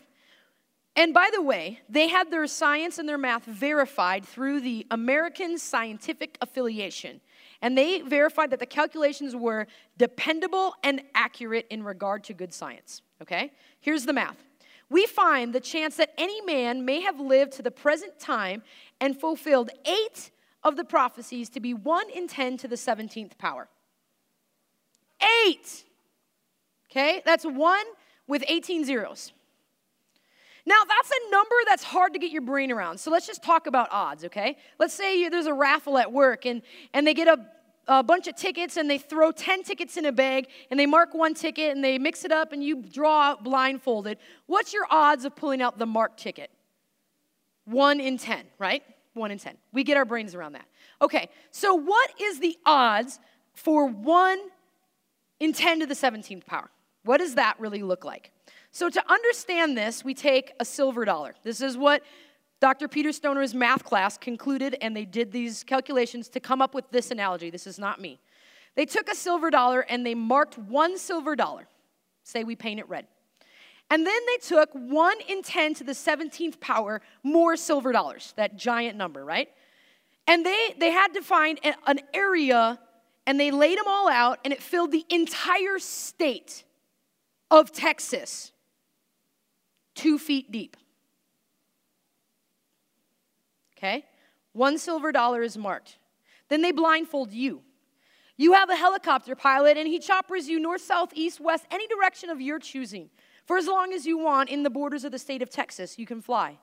And 0.97 1.15
by 1.15 1.31
the 1.33 1.43
way, 1.43 1.81
they 1.89 2.09
had 2.09 2.31
their 2.31 2.47
science 2.47 2.99
and 2.99 3.09
their 3.09 3.19
math 3.19 3.45
verified 3.45 4.25
through 4.25 4.63
the 4.63 4.87
American 4.91 5.57
Scientific 5.59 6.37
Affiliation. 6.41 7.21
And 7.63 7.77
they 7.77 8.01
verified 8.01 8.51
that 8.51 8.61
the 8.61 8.67
calculations 8.67 9.37
were 9.37 9.67
dependable 9.97 10.75
and 10.83 11.03
accurate 11.15 11.67
in 11.71 11.83
regard 11.85 12.25
to 12.25 12.35
good 12.35 12.53
science. 12.53 13.03
Okay? 13.23 13.53
Here's 13.81 14.07
the 14.07 14.13
math. 14.13 14.43
We 14.91 15.07
find 15.07 15.53
the 15.53 15.61
chance 15.61 15.97
that 15.97 16.15
any 16.17 16.41
man 16.41 16.85
may 16.85 17.01
have 17.01 17.21
lived 17.21 17.53
to 17.55 17.63
the 17.63 17.71
present 17.71 18.19
time 18.19 18.63
and 19.01 19.19
fulfilled 19.19 19.71
eight 19.85 20.31
of 20.63 20.77
the 20.77 20.85
prophecies 20.85 21.49
to 21.51 21.61
be 21.61 21.75
1 21.75 22.11
in 22.11 22.27
10 22.27 22.57
to 22.59 22.69
the 22.69 22.77
17th 22.77 23.37
power. 23.39 23.69
Eight! 25.47 25.85
Okay, 26.91 27.23
that's 27.25 27.45
one 27.45 27.85
with 28.27 28.43
18 28.49 28.85
zeros. 28.85 29.33
Now, 30.65 30.83
that's 30.87 31.11
a 31.11 31.31
number 31.31 31.55
that's 31.67 31.83
hard 31.83 32.13
to 32.13 32.19
get 32.19 32.31
your 32.31 32.43
brain 32.43 32.71
around. 32.71 32.99
So 32.99 33.11
let's 33.11 33.27
just 33.27 33.43
talk 33.43 33.67
about 33.67 33.89
odds, 33.91 34.25
okay? 34.27 34.57
Let's 34.79 34.93
say 34.93 35.29
there's 35.29 35.47
a 35.47 35.55
raffle 35.55 35.97
at 35.97 36.13
work 36.13 36.45
and, 36.45 36.61
and 36.93 37.07
they 37.07 37.15
get 37.15 37.27
a, 37.27 37.39
a 37.89 38.03
bunch 38.03 38.29
of 38.29 38.37
tickets 38.37 38.77
and 38.77 38.89
they 38.89 38.99
throw 38.99 39.33
10 39.33 39.65
tickets 39.65 39.97
in 39.97 40.05
a 40.05 40.13
bag 40.13 40.47
and 40.71 40.79
they 40.79 40.87
mark 40.87 41.15
one 41.15 41.35
ticket 41.35 41.75
and 41.75 41.83
they 41.83 41.99
mix 41.99 42.25
it 42.25 42.31
up 42.31 42.53
and 42.53 42.63
you 42.63 42.83
draw 42.83 43.35
blindfolded. 43.35 44.19
What's 44.47 44.73
your 44.73 44.87
odds 44.91 45.25
of 45.25 45.35
pulling 45.35 45.61
out 45.61 45.79
the 45.79 45.87
marked 45.87 46.21
ticket? 46.21 46.51
One 47.65 47.99
in 47.99 48.19
10, 48.19 48.45
right? 48.59 48.83
One 49.15 49.31
in 49.31 49.39
10. 49.39 49.57
We 49.73 49.83
get 49.83 49.97
our 49.97 50.05
brains 50.05 50.35
around 50.35 50.53
that. 50.53 50.67
Okay, 51.03 51.29
so 51.51 51.75
what 51.75 52.11
is 52.21 52.39
the 52.39 52.57
odds 52.65 53.19
for 53.55 53.87
1 53.87 54.39
in 55.41 55.53
10 55.53 55.81
to 55.81 55.87
the 55.87 55.95
17th 55.95 56.47
power. 56.47 56.71
What 57.05 57.19
does 57.19 57.35
that 57.37 57.59
really 57.59 57.83
look 57.83 58.05
like? 58.05 58.33
So, 58.71 58.91
to 58.91 59.11
understand 59.11 59.79
this, 59.79 60.05
we 60.05 60.15
take 60.15 60.53
a 60.61 60.65
silver 60.65 61.05
dollar. 61.05 61.35
This 61.43 61.61
is 61.61 61.77
what 61.77 62.03
Dr. 62.61 62.89
Peter 62.89 63.13
Stoner's 63.13 63.55
math 63.55 63.85
class 63.85 64.19
concluded, 64.19 64.77
and 64.81 64.97
they 64.97 65.05
did 65.05 65.31
these 65.31 65.63
calculations 65.63 66.29
to 66.31 66.41
come 66.41 66.61
up 66.61 66.75
with 66.75 66.91
this 66.91 67.11
analogy. 67.11 67.51
This 67.51 67.67
is 67.67 67.79
not 67.79 68.01
me. 68.01 68.19
They 68.75 68.85
took 68.85 69.09
a 69.09 69.15
silver 69.15 69.51
dollar 69.51 69.81
and 69.81 70.05
they 70.05 70.15
marked 70.15 70.59
one 70.59 70.99
silver 70.99 71.35
dollar. 71.37 71.69
Say 72.25 72.45
we 72.45 72.57
paint 72.57 72.81
it 72.81 72.89
red. 72.89 73.07
And 73.91 74.07
then 74.07 74.21
they 74.27 74.37
took 74.37 74.71
1 74.73 75.17
in 75.29 75.43
10 75.43 75.75
to 75.75 75.85
the 75.85 75.93
17th 75.93 76.61
power 76.61 77.01
more 77.23 77.57
silver 77.57 77.91
dollars, 77.91 78.35
that 78.37 78.57
giant 78.57 78.97
number, 78.97 79.25
right? 79.25 79.49
And 80.27 80.45
they, 80.45 80.75
they 80.79 80.91
had 80.91 81.15
to 81.15 81.23
find 81.23 81.59
an 81.87 82.01
area 82.13 82.79
and 83.27 83.41
they 83.41 83.51
laid 83.51 83.79
them 83.79 83.87
all 83.89 84.09
out 84.11 84.41
and 84.45 84.53
it 84.53 84.63
filled 84.63 84.93
the 84.93 85.07
entire 85.09 85.79
state 85.79 86.65
of 87.51 87.73
Texas 87.73 88.53
two 89.95 90.19
feet 90.19 90.53
deep. 90.53 90.77
Okay? 93.79 94.05
One 94.53 94.77
silver 94.77 95.13
dollar 95.13 95.43
is 95.43 95.57
marked. 95.57 95.99
Then 96.49 96.63
they 96.63 96.73
blindfold 96.73 97.33
you. 97.33 97.63
You 98.37 98.53
have 98.53 98.71
a 98.71 98.77
helicopter 98.77 99.35
pilot, 99.35 99.77
and 99.77 99.89
he 99.89 99.99
choppers 99.99 100.49
you 100.49 100.59
north, 100.59 100.81
south, 100.81 101.11
east, 101.15 101.41
west, 101.41 101.65
any 101.71 101.87
direction 101.87 102.31
of 102.31 102.41
your 102.41 102.59
choosing. 102.59 103.11
For 103.47 103.57
as 103.57 103.67
long 103.67 103.93
as 103.93 104.07
you 104.07 104.19
want 104.19 104.51
in 104.51 104.63
the 104.63 104.71
borders 104.71 105.05
of 105.05 105.13
the 105.13 105.19
state 105.19 105.43
of 105.43 105.51
Texas, 105.51 105.99
you 105.99 106.07
can 106.07 106.21
fly. 106.21 106.59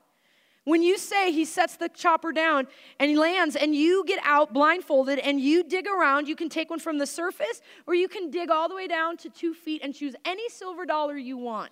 When 0.64 0.82
you 0.82 0.98
say 0.98 1.30
he 1.32 1.44
sets 1.44 1.76
the 1.76 1.88
chopper 1.88 2.32
down 2.32 2.66
and 2.98 3.08
he 3.08 3.16
lands 3.16 3.54
and 3.54 3.74
you 3.74 4.04
get 4.04 4.18
out 4.24 4.52
blindfolded 4.52 5.20
and 5.20 5.40
you 5.40 5.62
dig 5.62 5.86
around, 5.86 6.26
you 6.26 6.34
can 6.34 6.48
take 6.48 6.70
one 6.70 6.80
from 6.80 6.98
the 6.98 7.06
surface 7.06 7.60
or 7.86 7.94
you 7.94 8.08
can 8.08 8.30
dig 8.30 8.50
all 8.50 8.68
the 8.68 8.74
way 8.74 8.88
down 8.88 9.16
to 9.18 9.30
two 9.30 9.54
feet 9.54 9.80
and 9.84 9.94
choose 9.94 10.16
any 10.24 10.48
silver 10.48 10.84
dollar 10.84 11.16
you 11.16 11.36
want. 11.36 11.70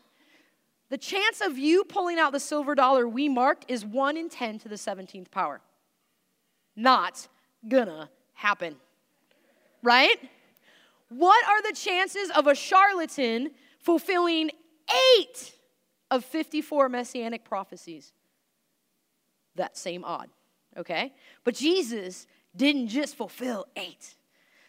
The 0.94 0.98
chance 0.98 1.40
of 1.40 1.58
you 1.58 1.82
pulling 1.82 2.20
out 2.20 2.30
the 2.30 2.38
silver 2.38 2.76
dollar 2.76 3.08
we 3.08 3.28
marked 3.28 3.64
is 3.66 3.84
1 3.84 4.16
in 4.16 4.28
10 4.28 4.60
to 4.60 4.68
the 4.68 4.76
17th 4.76 5.28
power. 5.28 5.60
Not 6.76 7.26
gonna 7.66 8.08
happen. 8.32 8.76
Right? 9.82 10.20
What 11.08 11.44
are 11.48 11.62
the 11.62 11.76
chances 11.76 12.30
of 12.30 12.46
a 12.46 12.54
charlatan 12.54 13.50
fulfilling 13.80 14.52
eight 15.18 15.54
of 16.12 16.24
54 16.24 16.88
messianic 16.88 17.44
prophecies. 17.44 18.12
That 19.56 19.76
same 19.76 20.04
odd, 20.04 20.30
okay? 20.76 21.12
But 21.42 21.56
Jesus 21.56 22.28
didn't 22.54 22.86
just 22.86 23.16
fulfill 23.16 23.66
eight. 23.74 24.14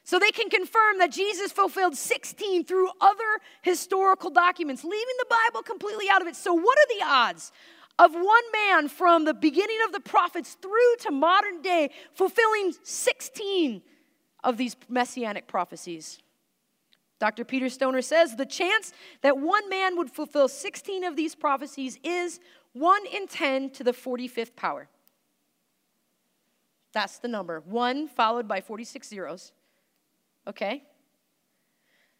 So 0.06 0.20
they 0.20 0.30
can 0.30 0.52
confirm 0.52 1.00
that 1.00 1.12
Jesus 1.12 1.52
fulfilled 1.52 1.98
16 1.98 2.63
through 2.65 2.89
other 3.02 3.41
historical 3.63 4.30
documents, 4.30 4.84
leaving 4.84 5.15
the 5.18 5.26
Bible 5.28 5.63
completely 5.63 6.06
out 6.12 6.22
of 6.22 6.28
it. 6.28 6.36
So, 6.36 6.54
what 6.54 6.78
are 6.78 6.98
the 6.98 7.04
odds 7.04 7.52
of 7.98 8.13
one 8.13 8.52
man 8.54 8.88
from 8.88 9.26
the 9.26 9.34
beginning 9.34 9.80
of 9.84 9.91
the 9.91 10.00
prophets 10.00 10.58
through 10.62 10.96
to 11.02 11.12
modern 11.12 11.63
day 11.63 11.89
fulfilling 12.13 12.74
16 12.84 13.82
of 14.44 14.58
these 14.58 14.76
messianic 14.88 15.48
prophecies? 15.48 16.20
Dr. 17.18 17.44
Peter 17.44 17.68
Stoner 17.68 18.04
says 18.04 18.36
the 18.36 18.46
chance 18.46 18.94
that 19.24 19.39
one 19.39 19.68
man 19.70 19.98
would 19.98 20.12
fulfill 20.12 20.48
16 20.48 21.04
of 21.04 21.15
these 21.15 21.34
prophecies 21.34 21.98
is 22.04 22.39
1 22.74 23.08
in 23.12 23.26
10 23.28 23.72
to 23.72 23.84
the 23.84 23.94
45th 23.94 24.56
power. 24.56 24.88
That's 26.94 27.18
the 27.18 27.28
number. 27.28 27.63
1 27.65 28.08
followed 28.10 28.48
by 28.48 28.62
46 28.62 29.10
zeros. 29.10 29.52
Okay? 30.47 30.84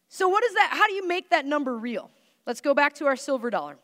So, 0.08 0.28
what 0.28 0.44
is 0.44 0.54
that? 0.54 0.70
How 0.72 0.86
do 0.86 0.94
you 0.94 1.06
make 1.06 1.30
that 1.30 1.46
number 1.46 1.76
real? 1.76 2.10
Let's 2.46 2.60
go 2.60 2.74
back 2.74 2.94
to 2.94 3.06
our 3.06 3.16
silver 3.16 3.50
dollar. 3.50 3.76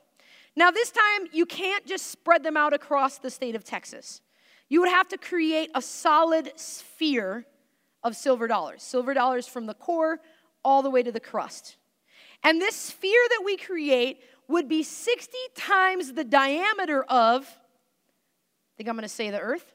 Now, 0.55 0.71
this 0.71 0.91
time, 0.91 1.29
you 1.33 1.47
can't 1.47 1.87
just 1.87 2.07
spread 2.09 2.43
them 2.43 2.57
out 2.57 2.73
across 2.73 3.19
the 3.19 3.31
state 3.31 3.55
of 3.55 3.65
Texas. 3.65 4.21
You 4.69 4.81
would 4.81 4.91
have 4.91 5.09
to 5.09 5.19
create 5.19 5.71
a 5.75 5.83
solid 5.83 6.53
sphere 6.57 7.47
of 8.03 8.17
silver 8.17 8.47
dollars. 8.47 8.83
Silver 8.83 9.15
dollars 9.15 9.47
from 9.47 9.67
the 9.67 9.75
core 9.75 10.21
all 10.65 10.83
the 10.83 10.91
way 10.91 11.03
to 11.03 11.13
the 11.13 11.21
crust. 11.21 11.77
And 12.45 12.61
this 12.61 12.75
sphere 12.75 13.25
that 13.31 13.43
we 13.45 13.57
create 13.57 14.21
would 14.49 14.69
be 14.69 14.83
60 14.83 15.37
times 15.55 16.13
the 16.13 16.25
diameter 16.25 17.03
of, 17.05 17.43
I 17.45 18.73
think 18.77 18.89
I'm 18.89 18.99
to 18.99 19.09
say 19.09 19.31
the 19.31 19.41
earth. 19.41 19.73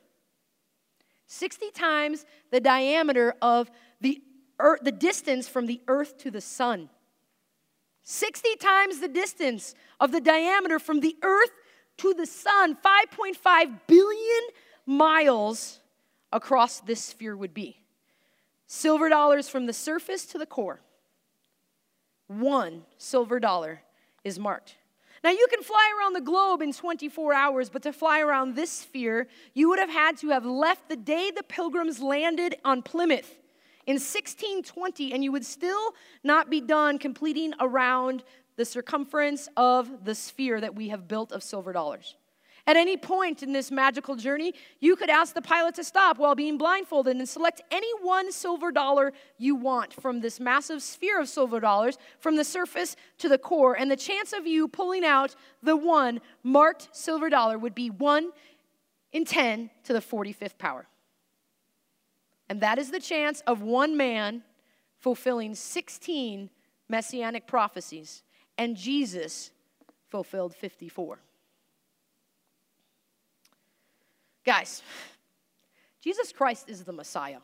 60 1.28 1.72
times 1.72 2.26
the 2.52 2.60
diameter 2.60 3.34
of 3.42 3.70
the 4.02 4.22
earth, 4.60 4.82
the 4.84 4.92
distance 4.92 5.48
from 5.48 5.66
the 5.66 5.82
earth 5.88 6.18
to 6.20 6.32
the 6.32 6.42
sun. 6.42 6.90
60 8.04 8.56
times 8.56 9.00
the 9.00 9.08
distance 9.08 9.76
of 10.00 10.12
the 10.12 10.22
diameter 10.22 10.80
from 10.80 11.02
the 11.02 11.18
earth 11.24 11.52
to 11.98 12.14
the 12.14 12.26
sun. 12.26 12.76
5.5 12.76 13.80
billion 13.88 14.44
miles 14.86 15.80
across 16.32 16.80
this 16.80 17.04
sphere 17.04 17.36
would 17.36 17.54
be. 17.54 17.82
Silver 18.66 19.10
dollars 19.10 19.50
from 19.50 19.66
the 19.66 19.74
surface 19.74 20.26
to 20.28 20.38
the 20.38 20.46
core. 20.46 20.82
One 22.28 22.84
silver 22.98 23.40
dollar 23.40 23.82
is 24.24 24.38
marked. 24.38 24.76
Now, 25.24 25.32
you 25.32 25.48
can 25.50 25.64
fly 25.64 25.92
around 26.00 26.14
the 26.14 26.22
globe 26.22 26.62
in 26.62 26.72
24 26.72 27.34
hours, 27.34 27.70
but 27.70 27.82
to 27.84 27.92
fly 27.92 28.22
around 28.22 28.56
this 28.56 28.72
sphere, 28.72 29.28
you 29.54 29.68
would 29.70 29.80
have 29.80 29.90
had 29.90 30.18
to 30.18 30.30
have 30.30 30.46
left 30.46 30.90
the 30.90 30.96
day 30.96 31.32
the 31.32 31.44
pilgrims 31.44 32.00
landed 32.00 32.56
on 32.64 32.82
Plymouth 32.84 33.37
in 33.88 33.94
1620, 33.94 35.14
and 35.14 35.24
you 35.24 35.32
would 35.32 35.46
still 35.46 35.94
not 36.24 36.50
be 36.50 36.62
done 36.62 37.00
completing 37.00 37.54
around 37.60 38.24
the 38.58 38.66
circumference 38.66 39.48
of 39.56 40.04
the 40.04 40.14
sphere 40.14 40.60
that 40.60 40.76
we 40.76 40.90
have 40.90 41.08
built 41.08 41.32
of 41.32 41.42
silver 41.42 41.72
dollars. 41.72 42.16
At 42.68 42.76
any 42.76 42.98
point 42.98 43.44
in 43.44 43.54
this 43.54 43.72
magical 43.72 44.18
journey, 44.18 44.54
you 44.82 44.98
could 44.98 45.10
ask 45.10 45.34
the 45.34 45.42
pilot 45.42 45.74
to 45.76 45.86
stop 45.86 46.18
while 46.18 46.36
being 46.36 46.58
blindfolded 46.58 47.16
and 47.16 47.30
select 47.30 47.62
any 47.72 47.90
one 48.02 48.30
silver 48.30 48.74
dollar 48.74 49.14
you 49.38 49.56
want 49.56 49.94
from 49.94 50.20
this 50.20 50.38
massive 50.38 50.84
sphere 50.84 51.22
of 51.22 51.30
silver 51.30 51.62
dollars 51.62 51.98
from 52.20 52.36
the 52.36 52.44
surface 52.44 52.98
to 53.20 53.30
the 53.30 53.38
core. 53.38 53.76
And 53.76 53.90
the 53.90 53.96
chance 53.96 54.34
of 54.34 54.46
you 54.46 54.68
pulling 54.68 55.06
out 55.06 55.34
the 55.64 55.78
one 55.78 56.20
marked 56.44 56.90
silver 56.92 57.30
dollar 57.30 57.58
would 57.58 57.74
be 57.74 57.90
1 57.90 58.32
in 59.14 59.24
10 59.24 59.70
to 59.86 59.94
the 59.94 60.02
45th 60.02 60.58
power. 60.58 60.88
And 62.50 62.62
that 62.62 62.80
is 62.80 62.92
the 62.92 63.00
chance 63.00 63.42
of 63.42 63.62
one 63.62 63.98
man 63.98 64.44
fulfilling 65.00 65.56
16 65.56 66.50
messianic 66.90 67.48
prophecies, 67.48 68.24
and 68.58 68.76
Jesus 68.76 69.52
fulfilled 70.10 70.56
54. 70.56 71.20
Guys, 74.46 74.82
Jesus 76.02 76.32
Christ 76.32 76.70
is 76.70 76.84
the 76.84 76.94
Messiah. 76.94 77.40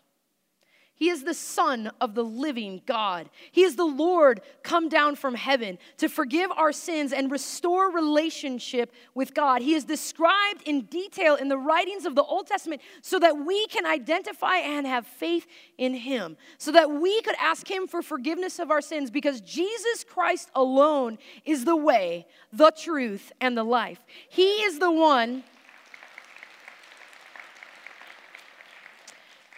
He 0.96 1.10
is 1.10 1.24
the 1.24 1.34
Son 1.34 1.92
of 2.00 2.14
the 2.14 2.24
living 2.24 2.82
God. 2.86 3.30
He 3.52 3.64
is 3.64 3.76
the 3.76 3.84
Lord 3.84 4.42
come 4.62 4.90
down 4.90 5.16
from 5.16 5.34
heaven 5.34 5.80
to 5.98 6.08
forgive 6.08 6.52
our 6.52 6.72
sins 6.72 7.12
and 7.12 7.32
restore 7.32 7.92
relationship 7.92 8.94
with 9.16 9.34
God. 9.34 9.64
He 9.64 9.74
is 9.74 9.86
described 9.86 10.62
in 10.66 10.82
detail 10.82 11.36
in 11.36 11.48
the 11.48 11.58
writings 11.58 12.06
of 12.06 12.14
the 12.14 12.24
Old 12.24 12.46
Testament 12.46 12.82
so 13.02 13.18
that 13.20 13.44
we 13.44 13.66
can 13.68 13.88
identify 13.88 14.58
and 14.58 14.86
have 14.86 15.08
faith 15.08 15.48
in 15.80 15.96
Him, 15.96 16.38
so 16.60 16.72
that 16.72 16.92
we 16.92 17.22
could 17.24 17.36
ask 17.40 17.70
Him 17.70 17.88
for 17.88 18.04
forgiveness 18.04 18.60
of 18.60 18.70
our 18.70 18.82
sins 18.82 19.10
because 19.10 19.42
Jesus 19.42 20.04
Christ 20.04 20.52
alone 20.54 21.18
is 21.44 21.66
the 21.66 21.76
way, 21.76 22.28
the 22.52 22.72
truth, 22.72 23.32
and 23.42 23.58
the 23.58 23.64
life. 23.64 24.00
He 24.30 24.62
is 24.64 24.78
the 24.78 24.92
one 24.92 25.44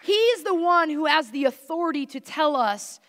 He 0.05 0.13
is 0.13 0.43
the 0.43 0.53
one 0.53 0.91
who 0.91 1.07
has 1.07 1.31
the 1.31 1.45
authority 1.45 2.05
to 2.07 2.19
tell 2.19 2.55
us 2.55 2.99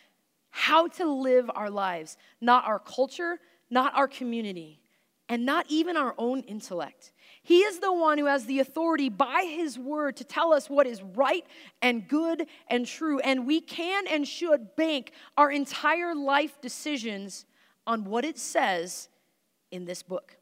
how 0.49 0.89
to 0.89 1.05
live 1.05 1.51
our 1.55 1.69
lives, 1.69 2.17
not 2.41 2.65
our 2.65 2.79
culture, 2.79 3.39
not 3.69 3.95
our 3.95 4.09
community, 4.09 4.81
and 5.29 5.45
not 5.45 5.67
even 5.69 5.99
our 5.99 6.15
own 6.17 6.41
intellect. 6.45 7.13
He 7.43 7.59
is 7.59 7.81
the 7.81 7.93
one 7.93 8.17
who 8.17 8.25
has 8.25 8.47
the 8.47 8.61
authority 8.61 9.11
by 9.11 9.45
His 9.47 9.79
word 9.79 10.17
to 10.17 10.25
tell 10.25 10.55
us 10.55 10.71
what 10.71 10.87
is 10.87 11.03
right 11.03 11.45
and 11.83 12.09
good 12.09 12.47
and 12.69 12.87
true. 12.87 13.19
And 13.19 13.47
we 13.47 13.61
can 13.61 14.07
and 14.07 14.27
should 14.27 14.75
bank 14.75 15.13
our 15.37 15.51
entire 15.51 16.15
life 16.15 16.63
decisions 16.63 17.45
on 17.87 18.05
what 18.05 18.25
it 18.25 18.39
says 18.39 19.11
in 19.71 19.85
this 19.85 20.03
book. 20.03 20.39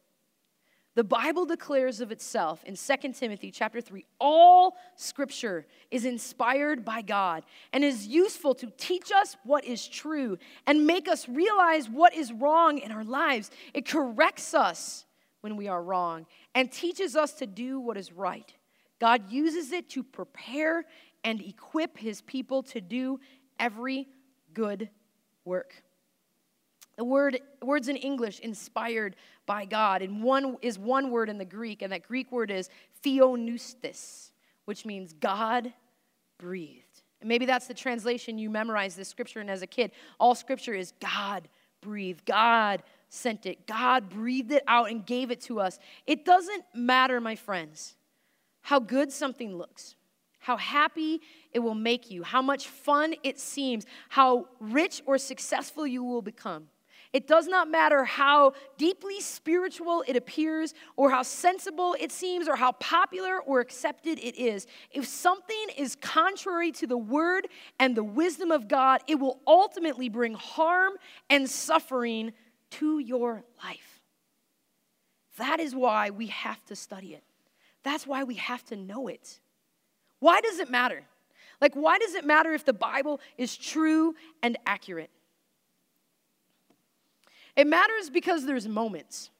The 0.94 1.04
Bible 1.04 1.44
declares 1.44 2.00
of 2.00 2.12
itself 2.12 2.62
in 2.64 2.76
2 2.76 3.12
Timothy 3.14 3.50
chapter 3.50 3.80
3 3.80 4.04
all 4.20 4.76
scripture 4.94 5.66
is 5.90 6.04
inspired 6.04 6.84
by 6.84 7.02
God 7.02 7.44
and 7.72 7.82
is 7.82 8.06
useful 8.06 8.54
to 8.56 8.70
teach 8.76 9.10
us 9.10 9.36
what 9.42 9.64
is 9.64 9.88
true 9.88 10.38
and 10.68 10.86
make 10.86 11.08
us 11.08 11.28
realize 11.28 11.88
what 11.88 12.14
is 12.14 12.32
wrong 12.32 12.78
in 12.78 12.92
our 12.92 13.02
lives. 13.02 13.50
It 13.72 13.88
corrects 13.88 14.54
us 14.54 15.04
when 15.40 15.56
we 15.56 15.66
are 15.66 15.82
wrong 15.82 16.26
and 16.54 16.70
teaches 16.70 17.16
us 17.16 17.32
to 17.34 17.46
do 17.46 17.80
what 17.80 17.96
is 17.96 18.12
right. 18.12 18.52
God 19.00 19.32
uses 19.32 19.72
it 19.72 19.90
to 19.90 20.04
prepare 20.04 20.84
and 21.24 21.40
equip 21.40 21.98
his 21.98 22.22
people 22.22 22.62
to 22.62 22.80
do 22.80 23.18
every 23.58 24.06
good 24.52 24.90
work. 25.44 25.82
The 26.96 27.04
word 27.04 27.40
words 27.62 27.88
in 27.88 27.96
English 27.96 28.38
inspired 28.40 29.16
by 29.46 29.64
God, 29.64 30.02
and 30.02 30.22
one 30.22 30.56
is 30.62 30.78
one 30.78 31.10
word 31.10 31.28
in 31.28 31.38
the 31.38 31.44
Greek, 31.44 31.82
and 31.82 31.92
that 31.92 32.06
Greek 32.06 32.30
word 32.30 32.50
is 32.50 32.68
theopneustos, 33.04 34.30
which 34.64 34.84
means 34.84 35.12
God 35.12 35.72
breathed. 36.38 37.02
And 37.20 37.28
maybe 37.28 37.46
that's 37.46 37.66
the 37.66 37.74
translation 37.74 38.38
you 38.38 38.50
memorized 38.50 38.96
this 38.96 39.08
scripture 39.08 39.40
in 39.40 39.48
as 39.48 39.62
a 39.62 39.66
kid. 39.66 39.90
All 40.20 40.34
scripture 40.34 40.74
is 40.74 40.92
God 41.00 41.48
breathed. 41.80 42.24
God 42.26 42.82
sent 43.08 43.46
it. 43.46 43.66
God 43.66 44.10
breathed 44.10 44.52
it 44.52 44.62
out 44.66 44.90
and 44.90 45.06
gave 45.06 45.30
it 45.30 45.40
to 45.42 45.60
us. 45.60 45.78
It 46.06 46.24
doesn't 46.24 46.64
matter, 46.74 47.20
my 47.20 47.36
friends, 47.36 47.94
how 48.62 48.78
good 48.78 49.12
something 49.12 49.56
looks, 49.56 49.94
how 50.38 50.56
happy 50.56 51.20
it 51.52 51.60
will 51.60 51.74
make 51.74 52.10
you, 52.10 52.22
how 52.22 52.42
much 52.42 52.68
fun 52.68 53.14
it 53.22 53.38
seems, 53.38 53.86
how 54.08 54.46
rich 54.60 55.02
or 55.06 55.16
successful 55.18 55.86
you 55.86 56.02
will 56.02 56.22
become. 56.22 56.68
It 57.14 57.28
does 57.28 57.46
not 57.46 57.70
matter 57.70 58.02
how 58.04 58.54
deeply 58.76 59.20
spiritual 59.20 60.02
it 60.08 60.16
appears, 60.16 60.74
or 60.96 61.10
how 61.10 61.22
sensible 61.22 61.94
it 62.00 62.10
seems, 62.10 62.48
or 62.48 62.56
how 62.56 62.72
popular 62.72 63.40
or 63.40 63.60
accepted 63.60 64.18
it 64.18 64.36
is. 64.36 64.66
If 64.90 65.06
something 65.06 65.66
is 65.78 65.94
contrary 65.94 66.72
to 66.72 66.88
the 66.88 66.98
word 66.98 67.46
and 67.78 67.96
the 67.96 68.02
wisdom 68.02 68.50
of 68.50 68.66
God, 68.66 69.00
it 69.06 69.14
will 69.14 69.38
ultimately 69.46 70.08
bring 70.08 70.34
harm 70.34 70.94
and 71.30 71.48
suffering 71.48 72.32
to 72.70 72.98
your 72.98 73.44
life. 73.62 74.00
That 75.38 75.60
is 75.60 75.72
why 75.72 76.10
we 76.10 76.26
have 76.26 76.64
to 76.64 76.74
study 76.74 77.14
it. 77.14 77.22
That's 77.84 78.08
why 78.08 78.24
we 78.24 78.34
have 78.34 78.64
to 78.66 78.76
know 78.76 79.06
it. 79.06 79.38
Why 80.18 80.40
does 80.40 80.58
it 80.58 80.68
matter? 80.68 81.04
Like, 81.60 81.74
why 81.74 81.98
does 81.98 82.14
it 82.14 82.24
matter 82.24 82.52
if 82.52 82.64
the 82.64 82.72
Bible 82.72 83.20
is 83.38 83.56
true 83.56 84.16
and 84.42 84.58
accurate? 84.66 85.10
It 87.56 87.66
matters 87.66 88.10
because 88.10 88.46
there's 88.46 88.66
moments. 88.66 89.30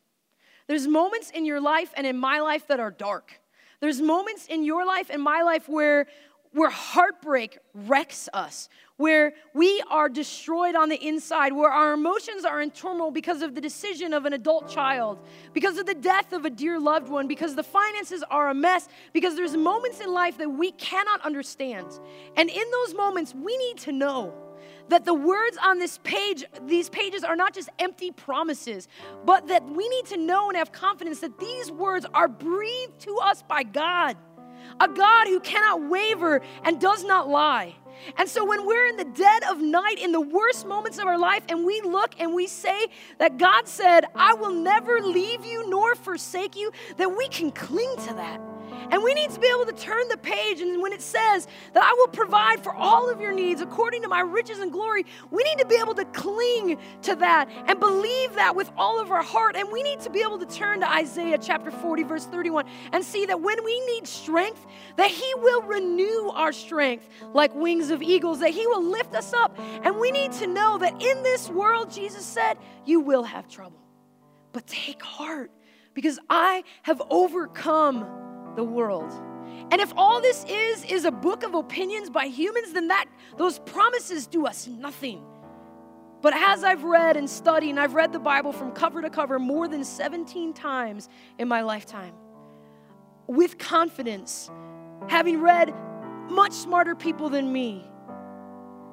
There's 0.66 0.86
moments 0.86 1.30
in 1.30 1.44
your 1.44 1.60
life 1.60 1.92
and 1.96 2.06
in 2.06 2.16
my 2.16 2.40
life 2.40 2.68
that 2.68 2.80
are 2.80 2.90
dark. 2.90 3.40
There's 3.80 4.00
moments 4.00 4.46
in 4.46 4.64
your 4.64 4.86
life 4.86 5.10
and 5.10 5.22
my 5.22 5.42
life 5.42 5.68
where, 5.68 6.06
where 6.52 6.70
heartbreak 6.70 7.58
wrecks 7.74 8.28
us, 8.32 8.68
where 8.96 9.34
we 9.52 9.82
are 9.90 10.08
destroyed 10.08 10.76
on 10.76 10.88
the 10.88 11.06
inside, 11.06 11.52
where 11.52 11.70
our 11.70 11.92
emotions 11.92 12.44
are 12.44 12.62
in 12.62 12.70
turmoil 12.70 13.10
because 13.10 13.42
of 13.42 13.54
the 13.54 13.60
decision 13.60 14.14
of 14.14 14.24
an 14.24 14.32
adult 14.32 14.68
child, 14.68 15.18
because 15.52 15.76
of 15.76 15.84
the 15.84 15.94
death 15.94 16.32
of 16.32 16.44
a 16.44 16.50
dear 16.50 16.78
loved 16.78 17.08
one, 17.08 17.26
because 17.26 17.56
the 17.56 17.62
finances 17.62 18.22
are 18.30 18.48
a 18.48 18.54
mess, 18.54 18.88
because 19.12 19.34
there's 19.34 19.56
moments 19.56 20.00
in 20.00 20.14
life 20.14 20.38
that 20.38 20.48
we 20.48 20.70
cannot 20.72 21.20
understand. 21.22 21.88
And 22.36 22.48
in 22.48 22.70
those 22.70 22.94
moments, 22.94 23.34
we 23.34 23.56
need 23.58 23.78
to 23.78 23.92
know 23.92 24.32
that 24.88 25.04
the 25.04 25.14
words 25.14 25.56
on 25.62 25.78
this 25.78 25.98
page, 25.98 26.44
these 26.66 26.88
pages 26.88 27.24
are 27.24 27.36
not 27.36 27.54
just 27.54 27.68
empty 27.78 28.10
promises, 28.10 28.88
but 29.24 29.48
that 29.48 29.64
we 29.64 29.88
need 29.88 30.06
to 30.06 30.16
know 30.16 30.48
and 30.48 30.56
have 30.56 30.72
confidence 30.72 31.20
that 31.20 31.38
these 31.38 31.70
words 31.70 32.06
are 32.14 32.28
breathed 32.28 33.00
to 33.00 33.16
us 33.16 33.42
by 33.42 33.62
God, 33.62 34.16
a 34.80 34.88
God 34.88 35.26
who 35.26 35.40
cannot 35.40 35.88
waver 35.88 36.40
and 36.64 36.80
does 36.80 37.04
not 37.04 37.28
lie. 37.28 37.74
And 38.18 38.28
so, 38.28 38.44
when 38.44 38.66
we're 38.66 38.86
in 38.86 38.96
the 38.96 39.04
dead 39.04 39.44
of 39.44 39.60
night, 39.60 39.98
in 39.98 40.12
the 40.12 40.20
worst 40.20 40.66
moments 40.66 40.98
of 40.98 41.06
our 41.06 41.18
life, 41.18 41.44
and 41.48 41.64
we 41.64 41.80
look 41.82 42.14
and 42.18 42.34
we 42.34 42.46
say 42.46 42.88
that 43.18 43.38
God 43.38 43.68
said, 43.68 44.04
I 44.14 44.34
will 44.34 44.52
never 44.52 45.00
leave 45.00 45.44
you 45.44 45.68
nor 45.70 45.94
forsake 45.94 46.56
you, 46.56 46.72
that 46.96 47.16
we 47.16 47.28
can 47.28 47.52
cling 47.52 47.94
to 48.08 48.14
that. 48.14 48.40
And 48.90 49.02
we 49.02 49.14
need 49.14 49.30
to 49.30 49.40
be 49.40 49.48
able 49.48 49.66
to 49.66 49.72
turn 49.72 50.08
the 50.08 50.16
page. 50.16 50.60
And 50.60 50.80
when 50.82 50.92
it 50.92 51.02
says 51.02 51.46
that 51.72 51.82
I 51.82 51.92
will 51.98 52.08
provide 52.08 52.62
for 52.62 52.74
all 52.74 53.10
of 53.10 53.20
your 53.20 53.32
needs 53.32 53.60
according 53.60 54.02
to 54.02 54.08
my 54.08 54.20
riches 54.20 54.58
and 54.58 54.72
glory, 54.72 55.06
we 55.30 55.42
need 55.44 55.58
to 55.58 55.66
be 55.66 55.76
able 55.76 55.94
to 55.94 56.04
cling 56.06 56.78
to 57.02 57.16
that 57.16 57.48
and 57.66 57.78
believe 57.80 58.34
that 58.34 58.56
with 58.56 58.70
all 58.76 59.00
of 59.00 59.10
our 59.10 59.22
heart. 59.22 59.56
And 59.56 59.70
we 59.72 59.82
need 59.82 60.00
to 60.00 60.10
be 60.10 60.20
able 60.20 60.38
to 60.38 60.46
turn 60.46 60.80
to 60.80 60.90
Isaiah 60.90 61.38
chapter 61.38 61.70
40, 61.70 62.02
verse 62.04 62.26
31, 62.26 62.66
and 62.92 63.04
see 63.04 63.26
that 63.26 63.40
when 63.40 63.62
we 63.64 63.80
need 63.86 64.06
strength, 64.06 64.64
that 64.96 65.10
He 65.10 65.32
will 65.36 65.62
renew 65.62 66.30
our 66.34 66.52
strength 66.52 67.08
like 67.32 67.54
wings 67.54 67.90
of 67.90 68.02
eagles, 68.02 68.40
that 68.40 68.50
He 68.50 68.66
will 68.66 68.82
lift 68.82 69.14
us 69.14 69.32
up. 69.32 69.58
And 69.82 69.98
we 69.98 70.10
need 70.10 70.32
to 70.32 70.46
know 70.46 70.78
that 70.78 71.00
in 71.02 71.22
this 71.22 71.48
world, 71.48 71.90
Jesus 71.90 72.24
said, 72.24 72.58
you 72.84 73.00
will 73.00 73.22
have 73.22 73.48
trouble. 73.48 73.80
But 74.52 74.66
take 74.66 75.02
heart 75.02 75.50
because 75.94 76.18
I 76.28 76.64
have 76.82 77.02
overcome 77.10 78.06
the 78.56 78.64
world. 78.64 79.12
And 79.70 79.80
if 79.80 79.92
all 79.96 80.20
this 80.20 80.44
is 80.48 80.84
is 80.84 81.04
a 81.04 81.10
book 81.10 81.42
of 81.42 81.54
opinions 81.54 82.10
by 82.10 82.26
humans, 82.26 82.72
then 82.72 82.88
that 82.88 83.06
those 83.36 83.58
promises 83.60 84.26
do 84.26 84.46
us 84.46 84.66
nothing. 84.66 85.22
But 86.22 86.34
as 86.34 86.64
I've 86.64 86.84
read 86.84 87.16
and 87.16 87.28
studied, 87.28 87.70
and 87.70 87.80
I've 87.80 87.94
read 87.94 88.12
the 88.12 88.18
Bible 88.18 88.52
from 88.52 88.72
cover 88.72 89.02
to 89.02 89.10
cover 89.10 89.38
more 89.38 89.68
than 89.68 89.84
17 89.84 90.54
times 90.54 91.08
in 91.38 91.48
my 91.48 91.60
lifetime, 91.60 92.14
with 93.26 93.58
confidence, 93.58 94.50
having 95.08 95.40
read 95.40 95.74
much 96.30 96.52
smarter 96.52 96.94
people 96.94 97.28
than 97.28 97.52
me, 97.52 97.84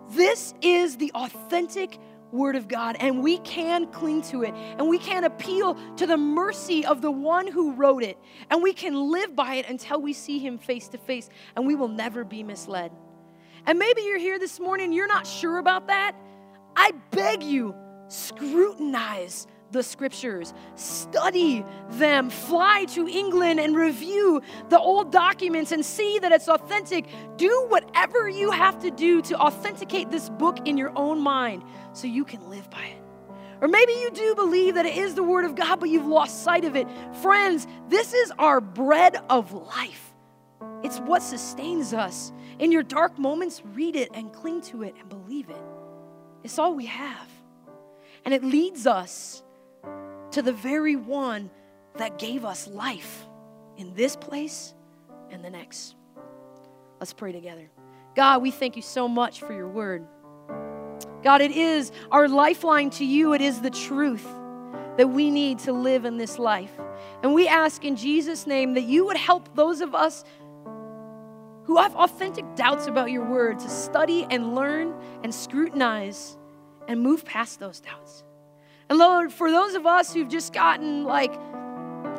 this 0.10 0.54
is 0.62 0.97
the 0.97 1.12
authentic 1.15 1.97
Word 2.32 2.56
of 2.56 2.67
God, 2.67 2.96
and 3.00 3.22
we 3.22 3.39
can 3.39 3.88
cling 3.88 4.22
to 4.24 4.44
it, 4.44 4.54
and 4.54 4.88
we 4.88 4.98
can 4.98 5.24
appeal 5.24 5.76
to 5.98 6.08
the 6.08 6.17
mercy 6.17 6.86
of 6.86 7.02
the 7.02 7.12
one 7.12 7.48
who 7.48 7.74
wrote 7.74 8.04
it, 8.04 8.17
and 8.50 8.63
we 8.63 8.74
can 8.74 9.12
live 9.12 9.36
by 9.36 9.56
it 9.56 9.70
until 9.70 10.02
we 10.02 10.13
see 10.13 10.39
Him 10.39 10.58
face 10.58 10.88
to 10.89 10.98
face, 10.98 11.30
and 11.56 11.65
we 11.67 11.76
will 11.76 11.88
never 11.88 12.24
be 12.24 12.44
misled. 12.44 12.91
And 13.65 13.78
maybe 13.78 14.02
you're 14.02 14.17
here 14.17 14.39
this 14.39 14.60
morning, 14.60 14.91
you're 14.91 15.08
not 15.08 15.28
sure 15.28 15.58
about 15.58 15.88
that. 15.88 16.15
I 16.76 16.91
beg 17.12 17.44
you, 17.44 17.76
scrutinize 18.08 19.48
the 19.72 19.84
scriptures, 19.84 20.54
study 20.76 21.66
them, 21.92 22.30
fly 22.30 22.86
to 22.90 23.08
England 23.08 23.60
and 23.60 23.76
review 23.76 24.42
the 24.70 24.80
old 24.80 25.12
documents 25.12 25.72
and 25.72 25.86
see 25.86 26.20
that 26.20 26.32
it's 26.32 26.48
authentic. 26.48 27.06
Do 27.38 27.66
whatever 27.70 28.30
you 28.30 28.52
have 28.52 28.80
to 28.82 28.92
do 28.92 29.22
to 29.24 29.38
authenticate 29.38 30.12
this 30.12 30.30
book 30.30 30.60
in 30.66 30.78
your 30.78 30.92
own 30.98 31.20
mind 31.20 31.64
so 31.94 32.08
you 32.08 32.26
can 32.26 32.50
live 32.50 32.70
by 32.70 32.86
it. 32.86 33.02
Or 33.62 33.68
maybe 33.68 33.94
you 33.94 34.10
do 34.12 34.34
believe 34.36 34.74
that 34.76 34.88
it 34.88 34.98
is 34.98 35.14
the 35.14 35.24
Word 35.24 35.46
of 35.46 35.56
God, 35.56 35.80
but 35.80 35.90
you've 35.90 36.08
lost 36.08 36.44
sight 36.44 36.66
of 36.66 36.76
it. 36.76 36.88
Friends, 37.22 37.68
this 37.90 38.14
is 38.14 38.32
our 38.40 38.60
bread 38.60 39.18
of 39.30 39.54
life. 39.54 40.14
It's 40.84 41.00
what 41.00 41.22
sustains 41.22 41.94
us. 41.94 42.32
In 42.58 42.72
your 42.72 42.82
dark 42.82 43.20
moments, 43.20 43.62
read 43.74 43.96
it 43.96 44.10
and 44.16 44.34
cling 44.34 44.62
to 44.62 44.82
it 44.82 44.96
and 45.00 45.08
believe 45.08 45.50
it. 45.50 45.62
It's 46.44 46.58
all 46.58 46.74
we 46.74 46.88
have. 46.88 47.30
And 48.26 48.34
it 48.34 48.44
leads 48.44 48.88
us 48.88 49.44
to 50.32 50.41
the 50.41 50.54
very 50.54 50.96
one 50.96 51.50
that 51.98 52.17
gave 52.17 52.46
us 52.46 52.67
life 52.67 53.26
in 53.78 53.94
this 53.94 54.15
place 54.15 54.74
and 55.30 55.44
the 55.44 55.50
next. 55.50 55.96
Let's 57.00 57.13
pray 57.13 57.32
together. 57.32 57.70
God, 58.15 58.41
we 58.41 58.52
thank 58.52 58.76
you 58.76 58.82
so 58.82 59.08
much 59.08 59.39
for 59.39 59.54
your 59.54 59.67
word. 59.67 60.06
God, 61.24 61.41
it 61.41 61.52
is 61.52 61.91
our 62.12 62.28
lifeline 62.28 62.89
to 62.91 63.06
you, 63.06 63.34
it 63.34 63.41
is 63.41 63.62
the 63.62 63.70
truth 63.70 64.26
that 64.98 65.08
we 65.08 65.32
need 65.32 65.60
to 65.60 65.72
live 65.72 66.06
in 66.06 66.17
this 66.17 66.38
life. 66.38 66.72
And 67.24 67.34
we 67.34 67.48
ask 67.48 67.86
in 67.86 67.96
Jesus' 67.96 68.46
name 68.46 68.74
that 68.74 68.84
you 68.84 69.06
would 69.06 69.17
help 69.17 69.56
those 69.56 69.82
of 69.82 69.96
us 69.96 70.24
who 71.63 71.78
have 71.78 71.96
authentic 71.96 72.46
doubts 72.56 72.88
about 72.88 73.12
your 73.12 73.24
word 73.24 73.60
to 73.60 73.70
study 73.70 74.28
and 74.30 74.56
learn 74.56 74.94
and 75.24 75.34
scrutinize 75.34 76.38
and 76.88 77.00
move 77.00 77.24
past 77.24 77.60
those 77.60 77.80
doubts. 77.80 78.24
And 78.92 79.00
Lord, 79.00 79.32
for 79.32 79.50
those 79.50 79.76
of 79.76 79.86
us 79.86 80.14
who've 80.14 80.28
just 80.28 80.52
gotten 80.52 81.06
like 81.06 81.34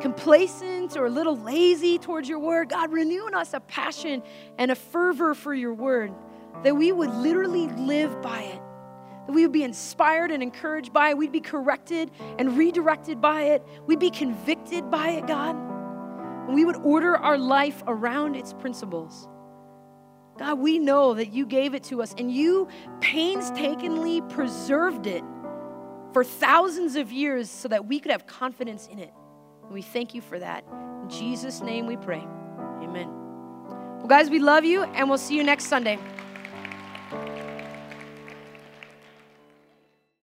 complacent 0.01 0.97
or 0.97 1.05
a 1.05 1.09
little 1.11 1.37
lazy 1.37 1.99
towards 1.99 2.27
your 2.27 2.39
word, 2.39 2.69
God, 2.69 2.91
renew 2.91 3.27
in 3.27 3.35
us 3.35 3.53
a 3.53 3.59
passion 3.59 4.23
and 4.57 4.71
a 4.71 4.75
fervor 4.75 5.35
for 5.35 5.53
your 5.53 5.75
word 5.75 6.11
that 6.63 6.75
we 6.75 6.91
would 6.91 7.11
literally 7.13 7.67
live 7.67 8.19
by 8.23 8.41
it. 8.41 8.59
That 9.27 9.33
we 9.33 9.43
would 9.43 9.51
be 9.51 9.61
inspired 9.61 10.31
and 10.31 10.41
encouraged 10.41 10.91
by 10.91 11.11
it. 11.11 11.17
We'd 11.19 11.31
be 11.31 11.41
corrected 11.41 12.09
and 12.39 12.57
redirected 12.57 13.21
by 13.21 13.43
it. 13.43 13.63
We'd 13.85 13.99
be 13.99 14.09
convicted 14.09 14.89
by 14.89 15.09
it, 15.09 15.27
God. 15.27 15.55
And 16.47 16.55
we 16.55 16.65
would 16.65 16.77
order 16.77 17.15
our 17.15 17.37
life 17.37 17.83
around 17.85 18.35
its 18.35 18.51
principles. 18.51 19.27
God, 20.39 20.57
we 20.57 20.79
know 20.79 21.13
that 21.13 21.33
you 21.33 21.45
gave 21.45 21.75
it 21.75 21.83
to 21.83 22.01
us 22.01 22.15
and 22.17 22.31
you 22.31 22.67
painstakingly 22.99 24.21
preserved 24.21 25.05
it 25.05 25.23
for 26.13 26.23
thousands 26.23 26.95
of 26.95 27.11
years 27.11 27.49
so 27.49 27.67
that 27.67 27.85
we 27.85 27.99
could 27.99 28.11
have 28.11 28.27
confidence 28.27 28.87
in 28.87 28.99
it. 28.99 29.11
And 29.63 29.73
we 29.73 29.81
thank 29.81 30.13
you 30.13 30.21
for 30.21 30.39
that. 30.39 30.63
In 31.01 31.09
Jesus' 31.09 31.61
name 31.61 31.87
we 31.87 31.97
pray. 31.97 32.23
Amen. 32.81 33.09
Well, 33.97 34.07
guys, 34.07 34.29
we 34.29 34.39
love 34.39 34.63
you, 34.63 34.83
and 34.83 35.09
we'll 35.09 35.17
see 35.17 35.35
you 35.35 35.43
next 35.43 35.65
Sunday. 35.65 35.97